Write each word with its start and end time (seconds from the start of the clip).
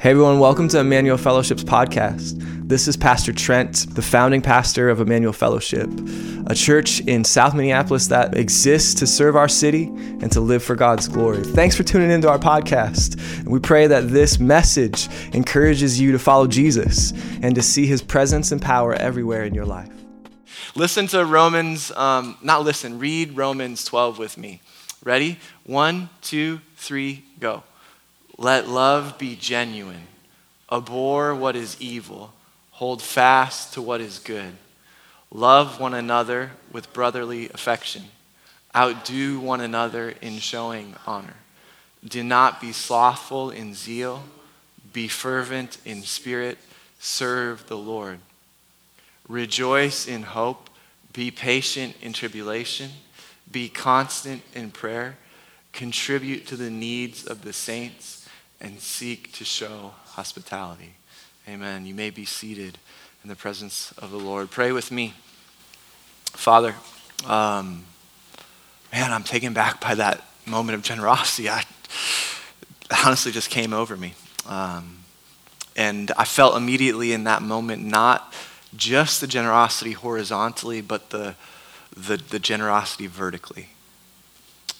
Hey 0.00 0.12
everyone, 0.12 0.38
welcome 0.38 0.68
to 0.68 0.78
Emmanuel 0.78 1.16
Fellowship's 1.16 1.64
podcast. 1.64 2.36
This 2.68 2.86
is 2.86 2.96
Pastor 2.96 3.32
Trent, 3.32 3.92
the 3.96 4.00
founding 4.00 4.40
pastor 4.40 4.90
of 4.90 5.00
Emmanuel 5.00 5.32
Fellowship, 5.32 5.90
a 6.46 6.54
church 6.54 7.00
in 7.00 7.24
South 7.24 7.52
Minneapolis 7.52 8.06
that 8.06 8.36
exists 8.36 8.94
to 9.00 9.08
serve 9.08 9.34
our 9.34 9.48
city 9.48 9.86
and 9.86 10.30
to 10.30 10.40
live 10.40 10.62
for 10.62 10.76
God's 10.76 11.08
glory. 11.08 11.42
Thanks 11.42 11.76
for 11.76 11.82
tuning 11.82 12.12
into 12.12 12.28
our 12.28 12.38
podcast. 12.38 13.42
We 13.44 13.58
pray 13.58 13.88
that 13.88 14.10
this 14.10 14.38
message 14.38 15.08
encourages 15.34 16.00
you 16.00 16.12
to 16.12 16.18
follow 16.20 16.46
Jesus 16.46 17.12
and 17.42 17.56
to 17.56 17.60
see 17.60 17.88
his 17.88 18.00
presence 18.00 18.52
and 18.52 18.62
power 18.62 18.94
everywhere 18.94 19.42
in 19.42 19.52
your 19.52 19.66
life. 19.66 19.90
Listen 20.76 21.08
to 21.08 21.24
Romans, 21.24 21.90
um, 21.90 22.38
not 22.40 22.62
listen, 22.62 23.00
read 23.00 23.36
Romans 23.36 23.84
12 23.84 24.16
with 24.16 24.38
me. 24.38 24.60
Ready? 25.02 25.40
One, 25.64 26.08
two, 26.22 26.60
three, 26.76 27.24
go. 27.40 27.64
Let 28.38 28.68
love 28.68 29.18
be 29.18 29.34
genuine. 29.34 30.06
Abhor 30.70 31.34
what 31.34 31.56
is 31.56 31.76
evil. 31.80 32.32
Hold 32.72 33.02
fast 33.02 33.74
to 33.74 33.82
what 33.82 34.00
is 34.00 34.20
good. 34.20 34.52
Love 35.32 35.80
one 35.80 35.92
another 35.92 36.52
with 36.70 36.92
brotherly 36.92 37.48
affection. 37.50 38.04
Outdo 38.76 39.40
one 39.40 39.60
another 39.60 40.14
in 40.22 40.38
showing 40.38 40.94
honor. 41.04 41.34
Do 42.06 42.22
not 42.22 42.60
be 42.60 42.70
slothful 42.70 43.50
in 43.50 43.74
zeal. 43.74 44.22
Be 44.92 45.08
fervent 45.08 45.78
in 45.84 46.02
spirit. 46.02 46.58
Serve 47.00 47.66
the 47.66 47.76
Lord. 47.76 48.20
Rejoice 49.28 50.06
in 50.06 50.22
hope. 50.22 50.70
Be 51.12 51.32
patient 51.32 51.96
in 52.00 52.12
tribulation. 52.12 52.90
Be 53.50 53.68
constant 53.68 54.42
in 54.54 54.70
prayer. 54.70 55.16
Contribute 55.72 56.46
to 56.46 56.56
the 56.56 56.70
needs 56.70 57.26
of 57.26 57.42
the 57.42 57.52
saints 57.52 58.17
and 58.60 58.80
seek 58.80 59.32
to 59.32 59.44
show 59.44 59.92
hospitality. 60.06 60.94
Amen. 61.48 61.86
You 61.86 61.94
may 61.94 62.10
be 62.10 62.24
seated 62.24 62.78
in 63.22 63.28
the 63.28 63.36
presence 63.36 63.92
of 63.98 64.10
the 64.10 64.18
Lord. 64.18 64.50
Pray 64.50 64.72
with 64.72 64.90
me. 64.90 65.14
Father, 66.26 66.74
um, 67.26 67.84
man, 68.92 69.12
I'm 69.12 69.22
taken 69.24 69.52
back 69.52 69.80
by 69.80 69.94
that 69.94 70.24
moment 70.46 70.76
of 70.76 70.82
generosity. 70.82 71.48
I 71.48 71.64
honestly 73.04 73.32
just 73.32 73.50
came 73.50 73.72
over 73.72 73.96
me. 73.96 74.14
Um, 74.46 74.98
and 75.76 76.10
I 76.16 76.24
felt 76.24 76.56
immediately 76.56 77.12
in 77.12 77.24
that 77.24 77.42
moment 77.42 77.84
not 77.84 78.32
just 78.76 79.20
the 79.20 79.26
generosity 79.26 79.92
horizontally, 79.92 80.80
but 80.80 81.10
the, 81.10 81.34
the, 81.96 82.16
the 82.16 82.38
generosity 82.38 83.06
vertically 83.06 83.68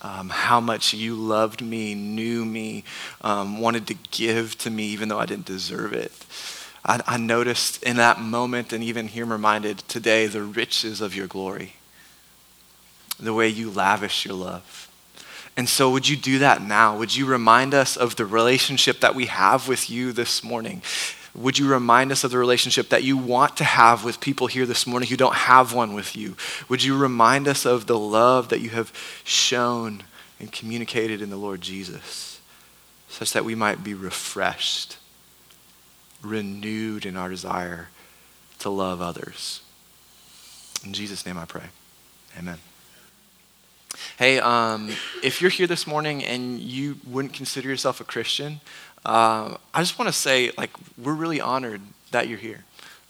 um, 0.02 0.28
how 0.28 0.60
much 0.60 0.94
you 0.94 1.14
loved 1.14 1.60
me, 1.60 1.94
knew 1.94 2.44
me, 2.44 2.84
um, 3.20 3.60
wanted 3.60 3.86
to 3.88 3.94
give 4.10 4.56
to 4.58 4.70
me 4.70 4.84
even 4.84 5.08
though 5.08 5.18
I 5.18 5.26
didn't 5.26 5.46
deserve 5.46 5.92
it. 5.92 6.12
I, 6.84 7.00
I 7.06 7.16
noticed 7.16 7.82
in 7.82 7.96
that 7.96 8.20
moment, 8.20 8.72
and 8.72 8.82
even 8.82 9.08
here 9.08 9.26
reminded 9.26 9.78
today, 9.80 10.26
the 10.26 10.42
riches 10.42 11.00
of 11.00 11.14
your 11.14 11.26
glory, 11.26 11.74
the 13.18 13.34
way 13.34 13.48
you 13.48 13.70
lavish 13.70 14.24
your 14.24 14.34
love. 14.34 14.88
And 15.56 15.68
so, 15.68 15.90
would 15.90 16.08
you 16.08 16.16
do 16.16 16.38
that 16.38 16.62
now? 16.62 16.96
Would 16.96 17.16
you 17.16 17.26
remind 17.26 17.74
us 17.74 17.96
of 17.96 18.14
the 18.14 18.24
relationship 18.24 19.00
that 19.00 19.16
we 19.16 19.26
have 19.26 19.66
with 19.66 19.90
you 19.90 20.12
this 20.12 20.44
morning? 20.44 20.82
Would 21.38 21.58
you 21.58 21.68
remind 21.68 22.12
us 22.12 22.24
of 22.24 22.30
the 22.30 22.38
relationship 22.38 22.88
that 22.88 23.04
you 23.04 23.16
want 23.16 23.56
to 23.58 23.64
have 23.64 24.04
with 24.04 24.20
people 24.20 24.46
here 24.46 24.66
this 24.66 24.86
morning 24.86 25.08
who 25.08 25.16
don't 25.16 25.34
have 25.34 25.72
one 25.72 25.94
with 25.94 26.16
you? 26.16 26.36
Would 26.68 26.82
you 26.82 26.96
remind 26.96 27.46
us 27.46 27.64
of 27.64 27.86
the 27.86 27.98
love 27.98 28.48
that 28.48 28.60
you 28.60 28.70
have 28.70 28.92
shown 29.24 30.02
and 30.40 30.50
communicated 30.50 31.22
in 31.22 31.30
the 31.30 31.36
Lord 31.36 31.60
Jesus, 31.60 32.40
such 33.08 33.32
that 33.32 33.44
we 33.44 33.54
might 33.54 33.84
be 33.84 33.94
refreshed, 33.94 34.98
renewed 36.22 37.06
in 37.06 37.16
our 37.16 37.28
desire 37.28 37.88
to 38.58 38.68
love 38.68 39.00
others? 39.00 39.62
In 40.84 40.92
Jesus' 40.92 41.24
name 41.24 41.38
I 41.38 41.44
pray. 41.44 41.64
Amen. 42.38 42.58
Hey, 44.18 44.38
um, 44.38 44.90
if 45.22 45.40
you're 45.40 45.50
here 45.50 45.66
this 45.66 45.86
morning 45.86 46.24
and 46.24 46.60
you 46.60 46.96
wouldn't 47.06 47.34
consider 47.34 47.68
yourself 47.68 48.00
a 48.00 48.04
Christian, 48.04 48.60
uh, 49.04 49.56
I 49.74 49.80
just 49.80 49.98
want 49.98 50.08
to 50.08 50.12
say, 50.12 50.50
like, 50.56 50.70
we're 50.96 51.14
really 51.14 51.40
honored 51.40 51.80
that 52.10 52.28
you're 52.28 52.38
here. 52.38 52.64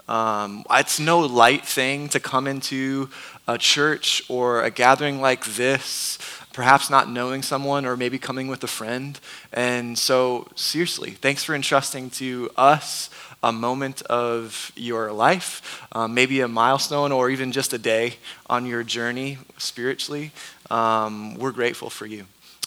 Um, 0.08 0.64
it's 0.70 0.98
no 0.98 1.20
light 1.20 1.66
thing 1.66 2.08
to 2.10 2.20
come 2.20 2.46
into 2.46 3.10
a 3.46 3.58
church 3.58 4.22
or 4.28 4.62
a 4.62 4.70
gathering 4.70 5.20
like 5.20 5.44
this, 5.44 6.18
perhaps 6.52 6.88
not 6.88 7.10
knowing 7.10 7.42
someone 7.42 7.84
or 7.84 7.96
maybe 7.96 8.18
coming 8.18 8.48
with 8.48 8.64
a 8.64 8.68
friend. 8.68 9.20
And 9.52 9.98
so, 9.98 10.48
seriously, 10.54 11.10
thanks 11.10 11.44
for 11.44 11.54
entrusting 11.54 12.10
to 12.10 12.50
us 12.56 13.10
a 13.42 13.52
moment 13.52 14.02
of 14.02 14.72
your 14.74 15.12
life, 15.12 15.86
um, 15.92 16.14
maybe 16.14 16.40
a 16.40 16.48
milestone 16.48 17.12
or 17.12 17.30
even 17.30 17.52
just 17.52 17.72
a 17.72 17.78
day 17.78 18.16
on 18.48 18.66
your 18.66 18.82
journey 18.82 19.38
spiritually. 19.58 20.32
Um, 20.70 21.34
we're 21.34 21.52
grateful 21.52 21.90
for 21.90 22.06
you 22.06 22.24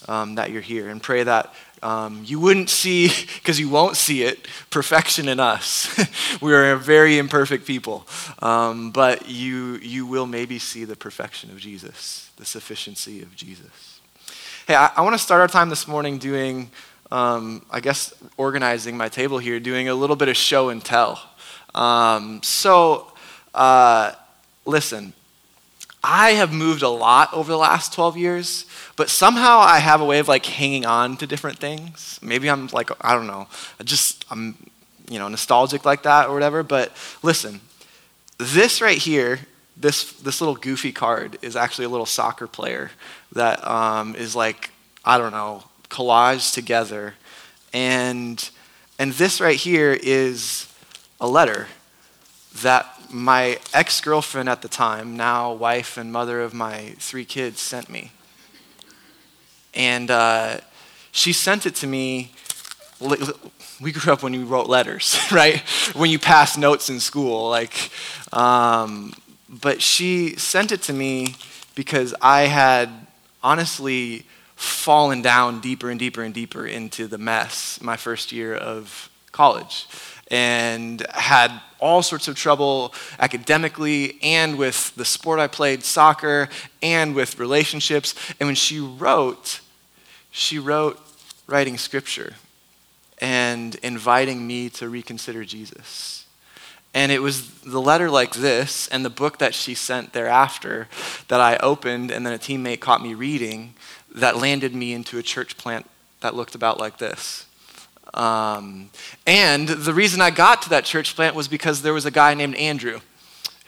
um, 0.08 0.36
that 0.36 0.50
you're 0.50 0.62
here 0.62 0.88
and 0.88 1.02
pray 1.02 1.22
that 1.24 1.54
um, 1.82 2.22
you 2.24 2.38
wouldn't 2.38 2.70
see, 2.70 3.08
because 3.34 3.58
you 3.58 3.68
won't 3.68 3.96
see 3.96 4.22
it, 4.22 4.46
perfection 4.70 5.28
in 5.28 5.40
us. 5.40 5.88
we 6.40 6.54
are 6.54 6.72
a 6.72 6.76
very 6.76 7.18
imperfect 7.18 7.66
people. 7.66 8.06
Um, 8.40 8.92
but 8.92 9.28
you, 9.28 9.76
you 9.76 10.06
will 10.06 10.26
maybe 10.26 10.58
see 10.58 10.84
the 10.84 10.96
perfection 10.96 11.50
of 11.50 11.58
Jesus, 11.58 12.30
the 12.36 12.44
sufficiency 12.44 13.22
of 13.22 13.34
Jesus. 13.34 14.00
Hey, 14.66 14.76
I, 14.76 14.92
I 14.96 15.00
want 15.02 15.14
to 15.14 15.18
start 15.18 15.40
our 15.40 15.48
time 15.48 15.68
this 15.70 15.88
morning 15.88 16.18
doing, 16.18 16.70
um, 17.10 17.66
I 17.70 17.80
guess, 17.80 18.14
organizing 18.36 18.96
my 18.96 19.08
table 19.08 19.38
here, 19.38 19.58
doing 19.58 19.88
a 19.88 19.94
little 19.94 20.16
bit 20.16 20.28
of 20.28 20.36
show 20.36 20.68
and 20.68 20.84
tell. 20.84 21.20
Um, 21.74 22.42
so, 22.44 23.12
uh, 23.54 24.12
listen, 24.64 25.12
I 26.04 26.32
have 26.32 26.52
moved 26.52 26.82
a 26.82 26.88
lot 26.88 27.32
over 27.32 27.50
the 27.52 27.58
last 27.58 27.92
12 27.92 28.16
years, 28.16 28.66
but 28.96 29.08
somehow 29.08 29.58
I 29.58 29.78
have 29.78 30.00
a 30.00 30.04
way 30.04 30.18
of 30.18 30.26
like 30.26 30.44
hanging 30.44 30.84
on 30.84 31.16
to 31.18 31.26
different 31.26 31.58
things. 31.58 32.18
Maybe 32.20 32.50
I'm 32.50 32.66
like, 32.68 32.90
I 33.00 33.14
don't 33.14 33.28
know, 33.28 33.46
just, 33.84 34.24
I'm, 34.30 34.56
you 35.08 35.18
know, 35.18 35.28
nostalgic 35.28 35.84
like 35.84 36.02
that 36.02 36.28
or 36.28 36.34
whatever. 36.34 36.64
But 36.64 36.92
listen, 37.22 37.60
this 38.38 38.80
right 38.80 38.98
here, 38.98 39.40
this, 39.76 40.12
this 40.14 40.40
little 40.40 40.56
goofy 40.56 40.90
card 40.90 41.38
is 41.40 41.54
actually 41.54 41.84
a 41.84 41.88
little 41.88 42.06
soccer 42.06 42.48
player 42.48 42.90
that 43.32 43.64
um, 43.66 44.16
is 44.16 44.34
like, 44.34 44.70
I 45.04 45.18
don't 45.18 45.32
know, 45.32 45.62
collaged 45.88 46.54
together. 46.54 47.14
And, 47.72 48.50
and 48.98 49.12
this 49.12 49.40
right 49.40 49.56
here 49.56 49.92
is 50.02 50.66
a 51.20 51.28
letter 51.28 51.68
that 52.62 52.91
my 53.12 53.58
ex 53.74 54.00
girlfriend 54.00 54.48
at 54.48 54.62
the 54.62 54.68
time, 54.68 55.16
now 55.16 55.52
wife 55.52 55.96
and 55.96 56.10
mother 56.12 56.40
of 56.40 56.54
my 56.54 56.94
three 56.98 57.24
kids, 57.24 57.60
sent 57.60 57.88
me. 57.88 58.12
And 59.74 60.10
uh, 60.10 60.58
she 61.10 61.32
sent 61.32 61.66
it 61.66 61.74
to 61.76 61.86
me. 61.86 62.32
We 63.80 63.92
grew 63.92 64.12
up 64.12 64.22
when 64.22 64.32
you 64.32 64.44
wrote 64.44 64.68
letters, 64.68 65.18
right? 65.32 65.60
When 65.94 66.10
you 66.10 66.18
passed 66.18 66.58
notes 66.58 66.88
in 66.88 67.00
school, 67.00 67.48
like. 67.48 67.90
Um, 68.32 69.12
but 69.52 69.82
she 69.82 70.36
sent 70.36 70.72
it 70.72 70.82
to 70.82 70.92
me 70.94 71.34
because 71.74 72.14
I 72.22 72.42
had 72.42 72.88
honestly 73.42 74.24
fallen 74.56 75.20
down 75.20 75.60
deeper 75.60 75.90
and 75.90 75.98
deeper 75.98 76.22
and 76.22 76.32
deeper 76.32 76.66
into 76.66 77.06
the 77.06 77.18
mess 77.18 77.80
my 77.82 77.96
first 77.96 78.32
year 78.32 78.54
of 78.54 79.10
college 79.32 79.86
and 80.32 81.06
had 81.10 81.52
all 81.78 82.02
sorts 82.02 82.26
of 82.26 82.34
trouble 82.34 82.94
academically 83.18 84.18
and 84.22 84.56
with 84.56 84.94
the 84.96 85.04
sport 85.04 85.38
I 85.38 85.46
played, 85.46 85.84
soccer, 85.84 86.48
and 86.82 87.14
with 87.14 87.38
relationships. 87.38 88.14
And 88.40 88.48
when 88.48 88.54
she 88.54 88.80
wrote, 88.80 89.60
she 90.30 90.58
wrote 90.58 90.98
writing 91.46 91.76
scripture 91.76 92.34
and 93.18 93.74
inviting 93.76 94.46
me 94.46 94.70
to 94.70 94.88
reconsider 94.88 95.44
Jesus. 95.44 96.24
And 96.94 97.12
it 97.12 97.20
was 97.20 97.50
the 97.60 97.80
letter 97.80 98.10
like 98.10 98.34
this 98.34 98.88
and 98.88 99.04
the 99.04 99.10
book 99.10 99.38
that 99.38 99.54
she 99.54 99.74
sent 99.74 100.12
thereafter 100.12 100.88
that 101.28 101.40
I 101.40 101.56
opened, 101.58 102.10
and 102.10 102.24
then 102.24 102.32
a 102.32 102.38
teammate 102.38 102.80
caught 102.80 103.02
me 103.02 103.14
reading 103.14 103.74
that 104.14 104.36
landed 104.36 104.74
me 104.74 104.92
into 104.92 105.18
a 105.18 105.22
church 105.22 105.56
plant 105.56 105.88
that 106.20 106.34
looked 106.34 106.54
about 106.54 106.78
like 106.78 106.98
this. 106.98 107.46
Um, 108.14 108.90
and 109.26 109.68
the 109.68 109.94
reason 109.94 110.20
I 110.20 110.30
got 110.30 110.62
to 110.62 110.70
that 110.70 110.84
church 110.84 111.14
plant 111.16 111.34
was 111.34 111.48
because 111.48 111.82
there 111.82 111.94
was 111.94 112.06
a 112.06 112.10
guy 112.10 112.34
named 112.34 112.54
Andrew 112.56 113.00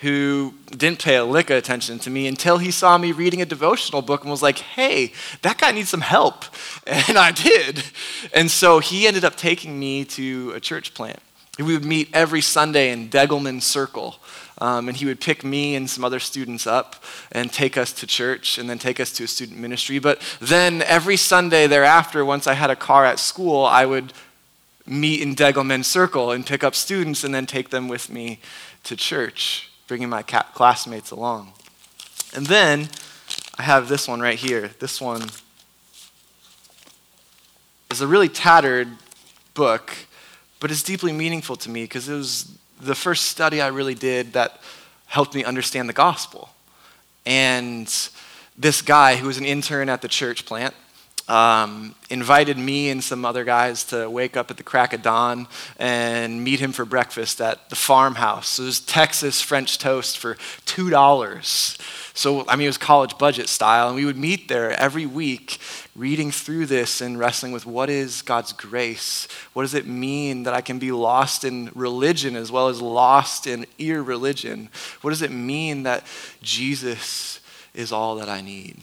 who 0.04 0.52
didn't 0.70 1.02
pay 1.02 1.16
a 1.16 1.24
lick 1.24 1.48
of 1.48 1.56
attention 1.56 1.98
to 1.98 2.10
me 2.10 2.26
until 2.26 2.58
he 2.58 2.70
saw 2.70 2.98
me 2.98 3.10
reading 3.10 3.40
a 3.40 3.46
devotional 3.46 4.02
book 4.02 4.20
and 4.20 4.30
was 4.30 4.42
like, 4.42 4.58
hey, 4.58 5.12
that 5.40 5.56
guy 5.56 5.72
needs 5.72 5.88
some 5.88 6.02
help. 6.02 6.44
And 6.86 7.16
I 7.16 7.30
did. 7.32 7.82
And 8.34 8.50
so 8.50 8.78
he 8.78 9.06
ended 9.06 9.24
up 9.24 9.36
taking 9.36 9.78
me 9.78 10.04
to 10.04 10.52
a 10.54 10.60
church 10.60 10.92
plant. 10.92 11.18
We 11.58 11.72
would 11.72 11.84
meet 11.84 12.10
every 12.12 12.42
Sunday 12.42 12.90
in 12.90 13.08
Degelman 13.08 13.62
Circle. 13.62 14.16
Um, 14.58 14.88
and 14.88 14.96
he 14.96 15.06
would 15.06 15.20
pick 15.20 15.42
me 15.42 15.74
and 15.74 15.88
some 15.88 16.04
other 16.04 16.20
students 16.20 16.66
up 16.66 17.02
and 17.32 17.52
take 17.52 17.76
us 17.78 17.92
to 17.94 18.06
church 18.06 18.58
and 18.58 18.68
then 18.68 18.78
take 18.78 19.00
us 19.00 19.12
to 19.12 19.24
a 19.24 19.26
student 19.26 19.58
ministry. 19.58 19.98
But 19.98 20.20
then 20.40 20.82
every 20.82 21.16
Sunday 21.16 21.66
thereafter, 21.66 22.24
once 22.24 22.46
I 22.46 22.54
had 22.54 22.70
a 22.70 22.76
car 22.76 23.04
at 23.04 23.18
school, 23.18 23.64
I 23.64 23.86
would 23.86 24.12
meet 24.86 25.20
in 25.22 25.34
Degelman 25.34 25.84
Circle 25.84 26.30
and 26.30 26.44
pick 26.44 26.62
up 26.62 26.74
students 26.74 27.24
and 27.24 27.34
then 27.34 27.46
take 27.46 27.70
them 27.70 27.88
with 27.88 28.10
me 28.10 28.40
to 28.84 28.96
church, 28.96 29.70
bringing 29.86 30.08
my 30.08 30.22
classmates 30.22 31.10
along. 31.10 31.52
And 32.34 32.46
then 32.46 32.88
I 33.58 33.62
have 33.62 33.88
this 33.88 34.06
one 34.06 34.20
right 34.20 34.38
here. 34.38 34.70
This 34.80 35.00
one 35.00 35.22
is 37.90 38.00
a 38.00 38.06
really 38.06 38.28
tattered 38.28 38.88
book, 39.54 39.92
but 40.60 40.70
it's 40.70 40.82
deeply 40.82 41.12
meaningful 41.12 41.56
to 41.56 41.70
me 41.70 41.84
because 41.84 42.08
it 42.08 42.14
was 42.14 42.58
the 42.80 42.94
first 42.94 43.26
study 43.26 43.60
I 43.60 43.68
really 43.68 43.94
did 43.94 44.32
that 44.32 44.60
helped 45.06 45.34
me 45.34 45.44
understand 45.44 45.88
the 45.88 45.94
gospel. 45.94 46.50
And 47.24 47.86
this 48.58 48.82
guy 48.82 49.16
who 49.16 49.28
was 49.28 49.38
an 49.38 49.44
intern 49.44 49.88
at 49.88 50.02
the 50.02 50.08
church 50.08 50.44
plant 50.44 50.74
um, 51.28 51.94
invited 52.10 52.58
me 52.58 52.90
and 52.90 53.02
some 53.02 53.24
other 53.24 53.44
guys 53.44 53.84
to 53.84 54.10
wake 54.10 54.36
up 54.36 54.50
at 54.50 54.56
the 54.58 54.62
crack 54.62 54.92
of 54.92 55.02
dawn 55.02 55.48
and 55.78 56.44
meet 56.44 56.60
him 56.60 56.72
for 56.72 56.84
breakfast 56.84 57.40
at 57.40 57.70
the 57.70 57.76
farmhouse. 57.76 58.58
it 58.58 58.64
was 58.64 58.80
Texas 58.80 59.40
French 59.40 59.78
toast 59.78 60.18
for 60.18 60.34
$2. 60.34 61.80
So, 62.16 62.46
I 62.46 62.56
mean, 62.56 62.66
it 62.66 62.68
was 62.68 62.78
college 62.78 63.16
budget 63.16 63.48
style. 63.48 63.88
And 63.88 63.96
we 63.96 64.04
would 64.04 64.18
meet 64.18 64.48
there 64.48 64.70
every 64.78 65.06
week 65.06 65.58
reading 65.96 66.30
through 66.30 66.66
this 66.66 67.00
and 67.00 67.18
wrestling 67.18 67.52
with 67.52 67.64
what 67.64 67.88
is 67.88 68.20
God's 68.22 68.52
grace? 68.52 69.26
What 69.52 69.62
does 69.62 69.74
it 69.74 69.86
mean 69.86 70.42
that 70.42 70.54
I 70.54 70.60
can 70.60 70.78
be 70.78 70.92
lost 70.92 71.44
in 71.44 71.70
religion 71.74 72.36
as 72.36 72.52
well 72.52 72.68
as 72.68 72.82
lost 72.82 73.46
in 73.46 73.66
irreligion? 73.78 74.68
What 75.00 75.10
does 75.10 75.22
it 75.22 75.32
mean 75.32 75.84
that 75.84 76.04
Jesus 76.42 77.40
is 77.72 77.92
all 77.92 78.16
that 78.16 78.28
I 78.28 78.42
need? 78.42 78.82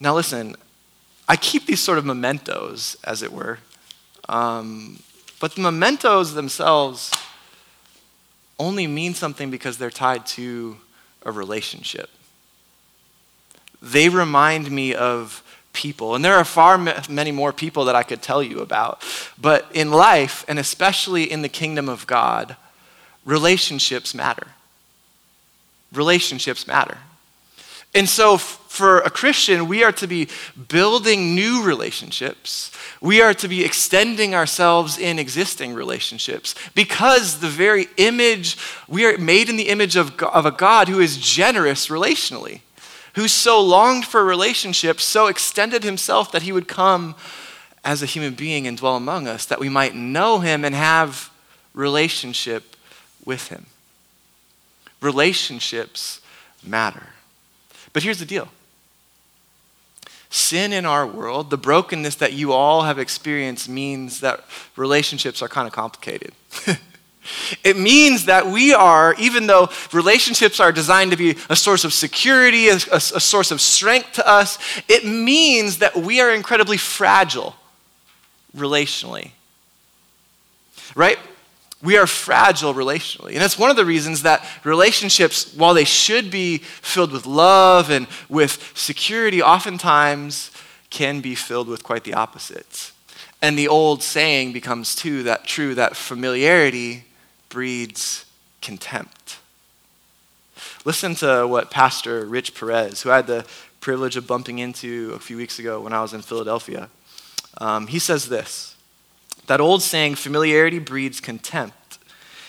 Now, 0.00 0.14
listen, 0.14 0.56
I 1.28 1.36
keep 1.36 1.66
these 1.66 1.80
sort 1.80 1.98
of 1.98 2.04
mementos, 2.04 2.96
as 3.04 3.22
it 3.22 3.32
were. 3.32 3.58
Um, 4.28 5.00
but 5.40 5.54
the 5.54 5.60
mementos 5.60 6.34
themselves 6.34 7.10
only 8.58 8.86
mean 8.86 9.14
something 9.14 9.50
because 9.50 9.78
they're 9.78 9.90
tied 9.90 10.26
to 10.26 10.76
a 11.24 11.32
relationship. 11.32 12.10
They 13.82 14.08
remind 14.08 14.70
me 14.70 14.94
of 14.94 15.42
people, 15.72 16.14
and 16.14 16.24
there 16.24 16.36
are 16.36 16.44
far 16.44 16.78
many 16.78 17.32
more 17.32 17.52
people 17.52 17.84
that 17.86 17.94
I 17.94 18.02
could 18.02 18.22
tell 18.22 18.42
you 18.42 18.60
about. 18.60 19.02
But 19.38 19.66
in 19.74 19.90
life, 19.90 20.44
and 20.48 20.58
especially 20.58 21.30
in 21.30 21.42
the 21.42 21.48
kingdom 21.48 21.88
of 21.88 22.06
God, 22.06 22.56
relationships 23.24 24.14
matter. 24.14 24.48
Relationships 25.92 26.66
matter. 26.66 26.98
And 27.94 28.08
so, 28.08 28.38
for 28.74 28.98
a 28.98 29.10
Christian, 29.10 29.68
we 29.68 29.84
are 29.84 29.92
to 29.92 30.08
be 30.08 30.28
building 30.68 31.34
new 31.36 31.62
relationships. 31.62 32.72
We 33.00 33.22
are 33.22 33.32
to 33.34 33.46
be 33.46 33.64
extending 33.64 34.34
ourselves 34.34 34.98
in 34.98 35.20
existing 35.20 35.74
relationships 35.74 36.56
because 36.74 37.38
the 37.38 37.48
very 37.48 37.86
image, 37.98 38.58
we 38.88 39.06
are 39.06 39.16
made 39.16 39.48
in 39.48 39.56
the 39.56 39.68
image 39.68 39.94
of, 39.94 40.20
of 40.20 40.44
a 40.44 40.50
God 40.50 40.88
who 40.88 40.98
is 40.98 41.18
generous 41.18 41.86
relationally, 41.86 42.62
who 43.14 43.28
so 43.28 43.62
longed 43.62 44.06
for 44.06 44.24
relationships, 44.24 45.04
so 45.04 45.28
extended 45.28 45.84
himself 45.84 46.32
that 46.32 46.42
he 46.42 46.50
would 46.50 46.66
come 46.66 47.14
as 47.84 48.02
a 48.02 48.06
human 48.06 48.34
being 48.34 48.66
and 48.66 48.76
dwell 48.76 48.96
among 48.96 49.28
us, 49.28 49.46
that 49.46 49.60
we 49.60 49.68
might 49.68 49.94
know 49.94 50.40
him 50.40 50.64
and 50.64 50.74
have 50.74 51.30
relationship 51.74 52.74
with 53.24 53.48
him. 53.48 53.66
Relationships 55.00 56.20
matter. 56.64 57.10
But 57.92 58.02
here's 58.02 58.18
the 58.18 58.26
deal 58.26 58.48
sin 60.44 60.72
in 60.72 60.84
our 60.84 61.06
world, 61.06 61.50
the 61.50 61.56
brokenness 61.56 62.16
that 62.16 62.32
you 62.32 62.52
all 62.52 62.82
have 62.82 62.98
experienced, 62.98 63.68
means 63.68 64.20
that 64.20 64.44
relationships 64.76 65.42
are 65.42 65.48
kind 65.48 65.66
of 65.66 65.72
complicated. 65.72 66.32
it 67.64 67.76
means 67.76 68.26
that 68.26 68.46
we 68.46 68.72
are, 68.72 69.14
even 69.18 69.46
though 69.46 69.68
relationships 69.92 70.60
are 70.60 70.72
designed 70.72 71.10
to 71.10 71.16
be 71.16 71.36
a 71.48 71.56
source 71.56 71.84
of 71.84 71.92
security, 71.92 72.68
a, 72.68 72.74
a, 72.74 72.96
a 72.96 73.20
source 73.20 73.50
of 73.50 73.60
strength 73.60 74.12
to 74.14 74.28
us, 74.28 74.58
it 74.88 75.04
means 75.04 75.78
that 75.78 75.96
we 75.96 76.20
are 76.20 76.32
incredibly 76.32 76.76
fragile 76.76 77.54
relationally. 78.56 79.30
Right? 80.94 81.18
We 81.84 81.98
are 81.98 82.06
fragile 82.06 82.72
relationally. 82.72 83.32
And 83.32 83.40
that's 83.40 83.58
one 83.58 83.70
of 83.70 83.76
the 83.76 83.84
reasons 83.84 84.22
that 84.22 84.44
relationships, 84.64 85.54
while 85.54 85.74
they 85.74 85.84
should 85.84 86.30
be 86.30 86.58
filled 86.58 87.12
with 87.12 87.26
love 87.26 87.90
and 87.90 88.08
with 88.28 88.72
security, 88.74 89.42
oftentimes 89.42 90.50
can 90.88 91.20
be 91.20 91.34
filled 91.34 91.68
with 91.68 91.82
quite 91.82 92.04
the 92.04 92.14
opposites. 92.14 92.92
And 93.42 93.58
the 93.58 93.68
old 93.68 94.02
saying 94.02 94.54
becomes 94.54 94.94
too 94.94 95.22
that 95.24 95.44
true 95.44 95.74
that 95.74 95.96
familiarity 95.96 97.04
breeds 97.50 98.24
contempt. 98.62 99.38
Listen 100.86 101.14
to 101.16 101.46
what 101.46 101.70
Pastor 101.70 102.24
Rich 102.24 102.54
Perez, 102.54 103.02
who 103.02 103.10
I 103.10 103.16
had 103.16 103.26
the 103.26 103.44
privilege 103.80 104.16
of 104.16 104.26
bumping 104.26 104.58
into 104.58 105.12
a 105.14 105.18
few 105.18 105.36
weeks 105.36 105.58
ago 105.58 105.80
when 105.82 105.92
I 105.92 106.00
was 106.00 106.14
in 106.14 106.22
Philadelphia, 106.22 106.88
um, 107.58 107.86
he 107.86 107.98
says 107.98 108.28
this 108.28 108.73
that 109.46 109.60
old 109.60 109.82
saying, 109.82 110.16
familiarity 110.16 110.78
breeds 110.78 111.20
contempt, 111.20 111.98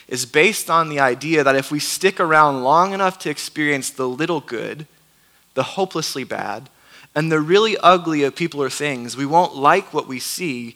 is 0.08 0.26
based 0.26 0.70
on 0.70 0.90
the 0.90 1.00
idea 1.00 1.44
that 1.44 1.56
if 1.56 1.72
we 1.72 1.80
stick 1.80 2.20
around 2.20 2.64
long 2.64 2.94
enough 2.94 3.20
to 3.20 3.30
experience 3.30 3.90
the 3.90 4.08
little 4.08 4.40
good, 4.40 4.88
the 5.56 5.64
hopelessly 5.64 6.24
bad, 6.24 6.70
and 7.16 7.32
the 7.32 7.40
really 7.40 7.78
ugly 7.78 8.24
of 8.24 8.36
people 8.36 8.62
or 8.62 8.70
things, 8.70 9.18
we 9.18 9.26
won't 9.26 9.56
like 9.56 9.94
what 9.94 10.08
we 10.08 10.20
see 10.20 10.76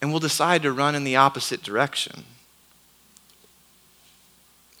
and 0.00 0.10
we'll 0.10 0.20
decide 0.20 0.62
to 0.62 0.72
run 0.72 0.94
in 0.94 1.04
the 1.04 1.16
opposite 1.16 1.62
direction. 1.62 2.24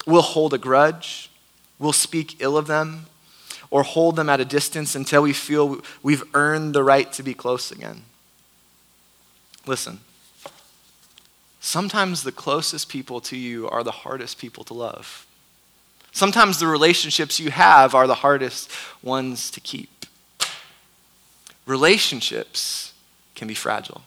We'll 0.06 0.22
hold 0.22 0.54
a 0.54 0.58
grudge, 0.58 1.30
we'll 1.78 1.92
speak 1.92 2.40
ill 2.40 2.56
of 2.56 2.68
them, 2.68 3.06
or 3.70 3.82
hold 3.82 4.16
them 4.16 4.30
at 4.30 4.40
a 4.40 4.44
distance 4.44 4.94
until 4.94 5.22
we 5.22 5.32
feel 5.32 5.80
we've 6.02 6.22
earned 6.34 6.74
the 6.74 6.84
right 6.84 7.12
to 7.12 7.22
be 7.22 7.34
close 7.34 7.70
again. 7.70 8.02
Listen, 9.66 10.00
Sometimes 11.68 12.22
the 12.22 12.32
closest 12.32 12.88
people 12.88 13.20
to 13.20 13.36
you 13.36 13.68
are 13.68 13.84
the 13.84 13.90
hardest 13.90 14.38
people 14.38 14.64
to 14.64 14.72
love. 14.72 15.26
Sometimes 16.12 16.58
the 16.58 16.66
relationships 16.66 17.38
you 17.38 17.50
have 17.50 17.94
are 17.94 18.06
the 18.06 18.14
hardest 18.14 18.70
ones 19.02 19.50
to 19.50 19.60
keep. 19.60 20.06
Relationships 21.66 22.94
can 23.34 23.46
be 23.46 23.52
fragile. 23.52 24.00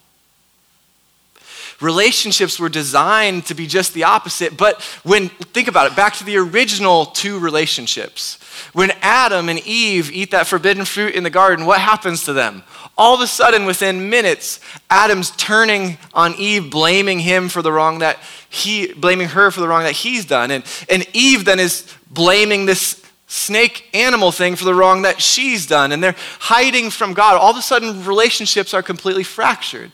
Relationships 1.82 2.60
were 2.60 2.70
designed 2.70 3.46
to 3.48 3.56
be 3.56 3.66
just 3.66 3.94
the 3.94 4.04
opposite, 4.04 4.56
but 4.56 4.82
when, 5.04 5.30
think 5.30 5.68
about 5.68 5.92
it, 5.92 5.96
back 5.96 6.14
to 6.16 6.24
the 6.24 6.38
original 6.38 7.08
two 7.08 7.40
relationships. 7.40 8.38
When 8.74 8.92
Adam 9.02 9.50
and 9.50 9.60
Eve 9.66 10.12
eat 10.12 10.32
that 10.32 10.46
forbidden 10.46 10.86
fruit 10.86 11.16
in 11.16 11.24
the 11.24 11.30
garden, 11.30 11.66
what 11.66 11.82
happens 11.82 12.24
to 12.26 12.34
them? 12.34 12.64
All 12.98 13.16
of 13.16 13.22
a 13.22 13.28
sudden, 13.28 13.66
within 13.66 14.10
minutes, 14.10 14.60
Adam's 14.90 15.32
turning 15.32 15.98
on 16.14 16.36
Eve, 16.36 16.70
blaming 16.70 17.20
him 17.20 17.50
for 17.50 17.64
the 17.64 17.72
wrong 17.72 18.00
that 18.00 18.20
he, 18.50 18.94
blaming 18.94 19.30
her 19.30 19.50
for 19.50 19.62
the 19.62 19.68
wrong 19.68 19.84
that 19.84 19.94
he's 19.94 20.26
done. 20.26 20.52
And, 20.52 20.64
and 20.90 21.06
Eve 21.14 21.46
then 21.46 21.60
is 21.60 21.92
blaming 22.12 22.66
this 22.66 23.04
snake 23.28 23.90
animal 23.94 24.32
thing 24.32 24.56
for 24.56 24.66
the 24.66 24.76
wrong 24.76 25.04
that 25.04 25.22
she's 25.22 25.66
done. 25.66 25.94
And 25.94 26.04
they're 26.04 26.16
hiding 26.40 26.92
from 26.92 27.14
God. 27.14 27.38
All 27.38 27.52
of 27.52 27.58
a 27.58 27.62
sudden, 27.62 28.06
relationships 28.06 28.74
are 28.74 28.84
completely 28.84 29.24
fractured. 29.24 29.92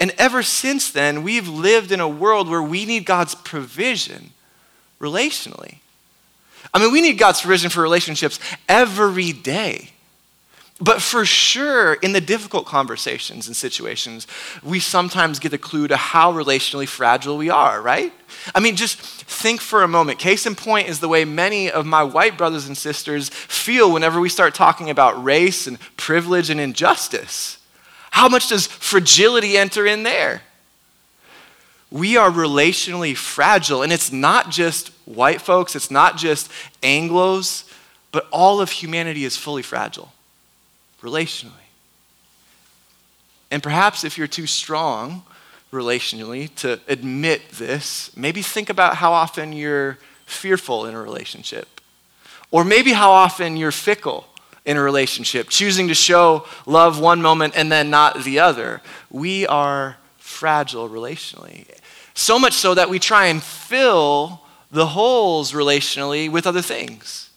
And 0.00 0.12
ever 0.18 0.42
since 0.42 0.90
then, 0.90 1.22
we've 1.22 1.48
lived 1.48 1.92
in 1.92 2.00
a 2.00 2.08
world 2.08 2.48
where 2.48 2.62
we 2.62 2.84
need 2.84 3.04
God's 3.04 3.34
provision 3.34 4.30
relationally. 5.00 5.76
I 6.74 6.78
mean, 6.78 6.92
we 6.92 7.00
need 7.00 7.18
God's 7.18 7.40
provision 7.40 7.70
for 7.70 7.82
relationships 7.82 8.38
every 8.68 9.32
day. 9.32 9.90
But 10.80 11.00
for 11.00 11.24
sure, 11.24 11.94
in 11.94 12.12
the 12.12 12.20
difficult 12.20 12.66
conversations 12.66 13.46
and 13.46 13.54
situations, 13.54 14.26
we 14.64 14.80
sometimes 14.80 15.38
get 15.38 15.52
a 15.52 15.58
clue 15.58 15.86
to 15.86 15.96
how 15.96 16.32
relationally 16.32 16.88
fragile 16.88 17.36
we 17.36 17.50
are, 17.50 17.80
right? 17.80 18.12
I 18.52 18.58
mean, 18.58 18.74
just 18.74 18.98
think 18.98 19.60
for 19.60 19.84
a 19.84 19.88
moment. 19.88 20.18
Case 20.18 20.44
in 20.44 20.56
point 20.56 20.88
is 20.88 20.98
the 20.98 21.08
way 21.08 21.24
many 21.24 21.70
of 21.70 21.86
my 21.86 22.02
white 22.02 22.36
brothers 22.36 22.66
and 22.66 22.76
sisters 22.76 23.28
feel 23.28 23.92
whenever 23.92 24.18
we 24.18 24.28
start 24.28 24.56
talking 24.56 24.90
about 24.90 25.22
race 25.22 25.68
and 25.68 25.78
privilege 25.96 26.50
and 26.50 26.58
injustice. 26.58 27.58
How 28.12 28.28
much 28.28 28.50
does 28.50 28.66
fragility 28.66 29.56
enter 29.56 29.86
in 29.86 30.02
there? 30.02 30.42
We 31.90 32.18
are 32.18 32.30
relationally 32.30 33.16
fragile, 33.16 33.82
and 33.82 33.90
it's 33.90 34.12
not 34.12 34.50
just 34.50 34.88
white 35.06 35.40
folks, 35.40 35.74
it's 35.74 35.90
not 35.90 36.18
just 36.18 36.50
Anglos, 36.82 37.64
but 38.12 38.28
all 38.30 38.60
of 38.60 38.70
humanity 38.70 39.24
is 39.24 39.38
fully 39.38 39.62
fragile 39.62 40.12
relationally. 41.00 41.52
And 43.50 43.62
perhaps 43.62 44.04
if 44.04 44.18
you're 44.18 44.26
too 44.26 44.46
strong 44.46 45.22
relationally 45.72 46.54
to 46.56 46.80
admit 46.88 47.48
this, 47.52 48.14
maybe 48.14 48.42
think 48.42 48.68
about 48.68 48.96
how 48.96 49.12
often 49.12 49.54
you're 49.54 49.96
fearful 50.26 50.84
in 50.84 50.94
a 50.94 51.00
relationship. 51.00 51.80
Or 52.50 52.62
maybe 52.62 52.92
how 52.92 53.10
often 53.10 53.56
you're 53.56 53.72
fickle 53.72 54.26
in 54.64 54.76
a 54.76 54.82
relationship, 54.82 55.48
choosing 55.48 55.88
to 55.88 55.94
show 55.94 56.46
love 56.66 57.00
one 57.00 57.20
moment 57.20 57.54
and 57.56 57.70
then 57.70 57.90
not 57.90 58.24
the 58.24 58.38
other. 58.38 58.80
We 59.10 59.46
are 59.46 59.96
fragile 60.18 60.88
relationally. 60.88 61.66
So 62.14 62.38
much 62.38 62.52
so 62.52 62.74
that 62.74 62.90
we 62.90 62.98
try 62.98 63.26
and 63.26 63.42
fill 63.42 64.40
the 64.70 64.86
holes 64.86 65.52
relationally 65.52 66.30
with 66.30 66.46
other 66.46 66.62
things. 66.62 67.30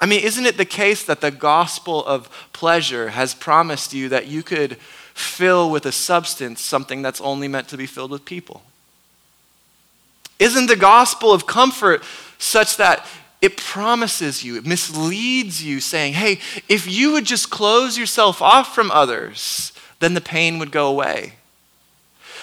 I 0.00 0.06
mean, 0.06 0.22
isn't 0.22 0.46
it 0.46 0.56
the 0.56 0.64
case 0.64 1.04
that 1.04 1.20
the 1.20 1.30
gospel 1.30 2.04
of 2.04 2.28
pleasure 2.52 3.10
has 3.10 3.34
promised 3.34 3.92
you 3.92 4.08
that 4.10 4.28
you 4.28 4.42
could 4.42 4.76
fill 5.14 5.70
with 5.70 5.86
a 5.86 5.92
substance 5.92 6.60
something 6.60 7.02
that's 7.02 7.20
only 7.20 7.48
meant 7.48 7.68
to 7.68 7.76
be 7.76 7.86
filled 7.86 8.12
with 8.12 8.24
people? 8.24 8.62
Isn't 10.38 10.66
the 10.66 10.76
gospel 10.76 11.32
of 11.32 11.46
comfort 11.46 12.04
such 12.38 12.76
that 12.76 13.04
it 13.40 13.56
promises 13.56 14.42
you, 14.42 14.56
it 14.56 14.66
misleads 14.66 15.62
you, 15.62 15.80
saying, 15.80 16.14
hey, 16.14 16.40
if 16.68 16.90
you 16.90 17.12
would 17.12 17.24
just 17.24 17.50
close 17.50 17.96
yourself 17.96 18.42
off 18.42 18.74
from 18.74 18.90
others, 18.90 19.72
then 20.00 20.14
the 20.14 20.20
pain 20.20 20.58
would 20.58 20.72
go 20.72 20.88
away? 20.88 21.34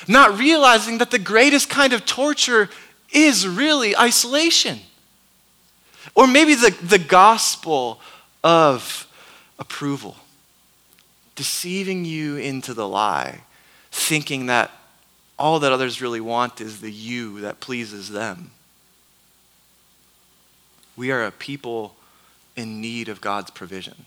Not 0.07 0.37
realizing 0.37 0.99
that 0.99 1.11
the 1.11 1.19
greatest 1.19 1.69
kind 1.69 1.91
of 1.91 2.05
torture 2.05 2.69
is 3.11 3.47
really 3.47 3.95
isolation. 3.97 4.79
Or 6.13 6.27
maybe 6.27 6.55
the, 6.55 6.75
the 6.81 6.99
gospel 6.99 7.99
of 8.43 9.07
approval, 9.59 10.15
deceiving 11.35 12.05
you 12.05 12.37
into 12.37 12.73
the 12.73 12.87
lie, 12.87 13.41
thinking 13.91 14.45
that 14.45 14.71
all 15.37 15.59
that 15.59 15.71
others 15.71 16.01
really 16.01 16.21
want 16.21 16.61
is 16.61 16.79
the 16.79 16.91
you 16.91 17.41
that 17.41 17.59
pleases 17.59 18.09
them. 18.09 18.51
We 20.95 21.11
are 21.11 21.25
a 21.25 21.31
people 21.31 21.95
in 22.55 22.79
need 22.81 23.09
of 23.09 23.21
God's 23.21 23.51
provision 23.51 24.05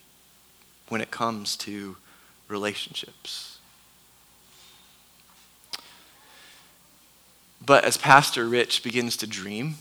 when 0.89 1.01
it 1.01 1.11
comes 1.11 1.57
to 1.59 1.97
relationships. 2.49 3.59
But 7.65 7.85
as 7.85 7.97
Pastor 7.99 8.47
Rich 8.47 8.83
begins 8.83 9.17
to 9.19 9.27
dream, 9.27 9.77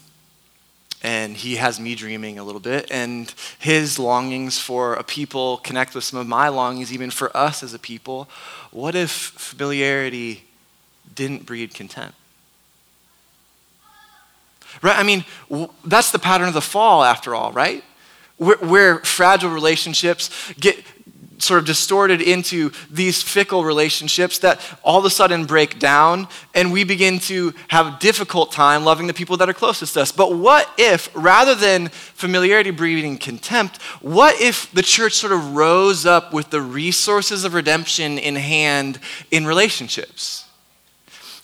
and 1.04 1.38
he 1.38 1.58
has 1.58 1.80
me 1.80 1.96
dreaming 1.96 2.40
a 2.40 2.44
little 2.44 2.60
bit, 2.60 2.92
and 2.92 3.34
his 3.60 4.00
longings 4.00 4.60
for 4.60 4.96
a 4.96 5.04
people 5.04 5.58
connect 5.58 5.96
with 5.96 6.04
some 6.04 6.20
of 6.20 6.28
my 6.28 6.50
longings, 6.50 6.92
even 6.92 7.12
for 7.12 7.36
us 7.38 7.64
as 7.64 7.74
a 7.74 7.80
people. 7.80 8.28
What 8.72 8.96
if 8.96 9.12
familiarity 9.12 10.46
didn't 11.14 11.46
breed 11.46 11.74
contempt? 11.74 12.16
Right? 14.81 14.98
I 14.98 15.03
mean, 15.03 15.25
that's 15.84 16.12
the 16.12 16.19
pattern 16.19 16.48
of 16.48 16.53
the 16.53 16.62
fall, 16.62 17.03
after 17.03 17.36
all, 17.36 17.51
right? 17.51 17.84
Where, 18.38 18.57
where 18.57 19.00
fragile 19.00 19.50
relationships 19.50 20.29
get 20.60 20.84
sort 21.39 21.60
of 21.60 21.65
distorted 21.65 22.22
into 22.22 22.72
these 22.89 23.22
fickle 23.22 23.63
relationships 23.63 24.39
that 24.39 24.60
all 24.84 25.00
of 25.00 25.05
a 25.05 25.10
sudden 25.10 25.46
break 25.46 25.77
down 25.79 26.27
and 26.55 26.72
we 26.72 26.84
begin 26.84 27.19
to 27.19 27.53
have 27.67 27.88
a 27.88 27.98
difficult 28.00 28.51
time 28.51 28.84
loving 28.84 29.07
the 29.07 29.13
people 29.13 29.38
that 29.38 29.50
are 29.50 29.53
closest 29.53 29.93
to 29.93 30.01
us. 30.01 30.12
But 30.12 30.36
what 30.36 30.69
if, 30.77 31.10
rather 31.13 31.53
than 31.53 31.89
familiarity 31.89 32.72
breeding 32.72 33.17
contempt, 33.17 33.81
what 34.01 34.39
if 34.41 34.72
the 34.72 34.81
church 34.81 35.13
sort 35.13 35.34
of 35.34 35.55
rose 35.55 36.05
up 36.05 36.34
with 36.34 36.50
the 36.50 36.62
resources 36.62 37.43
of 37.43 37.53
redemption 37.53 38.17
in 38.17 38.36
hand 38.36 39.00
in 39.29 39.46
relationships? 39.46 40.46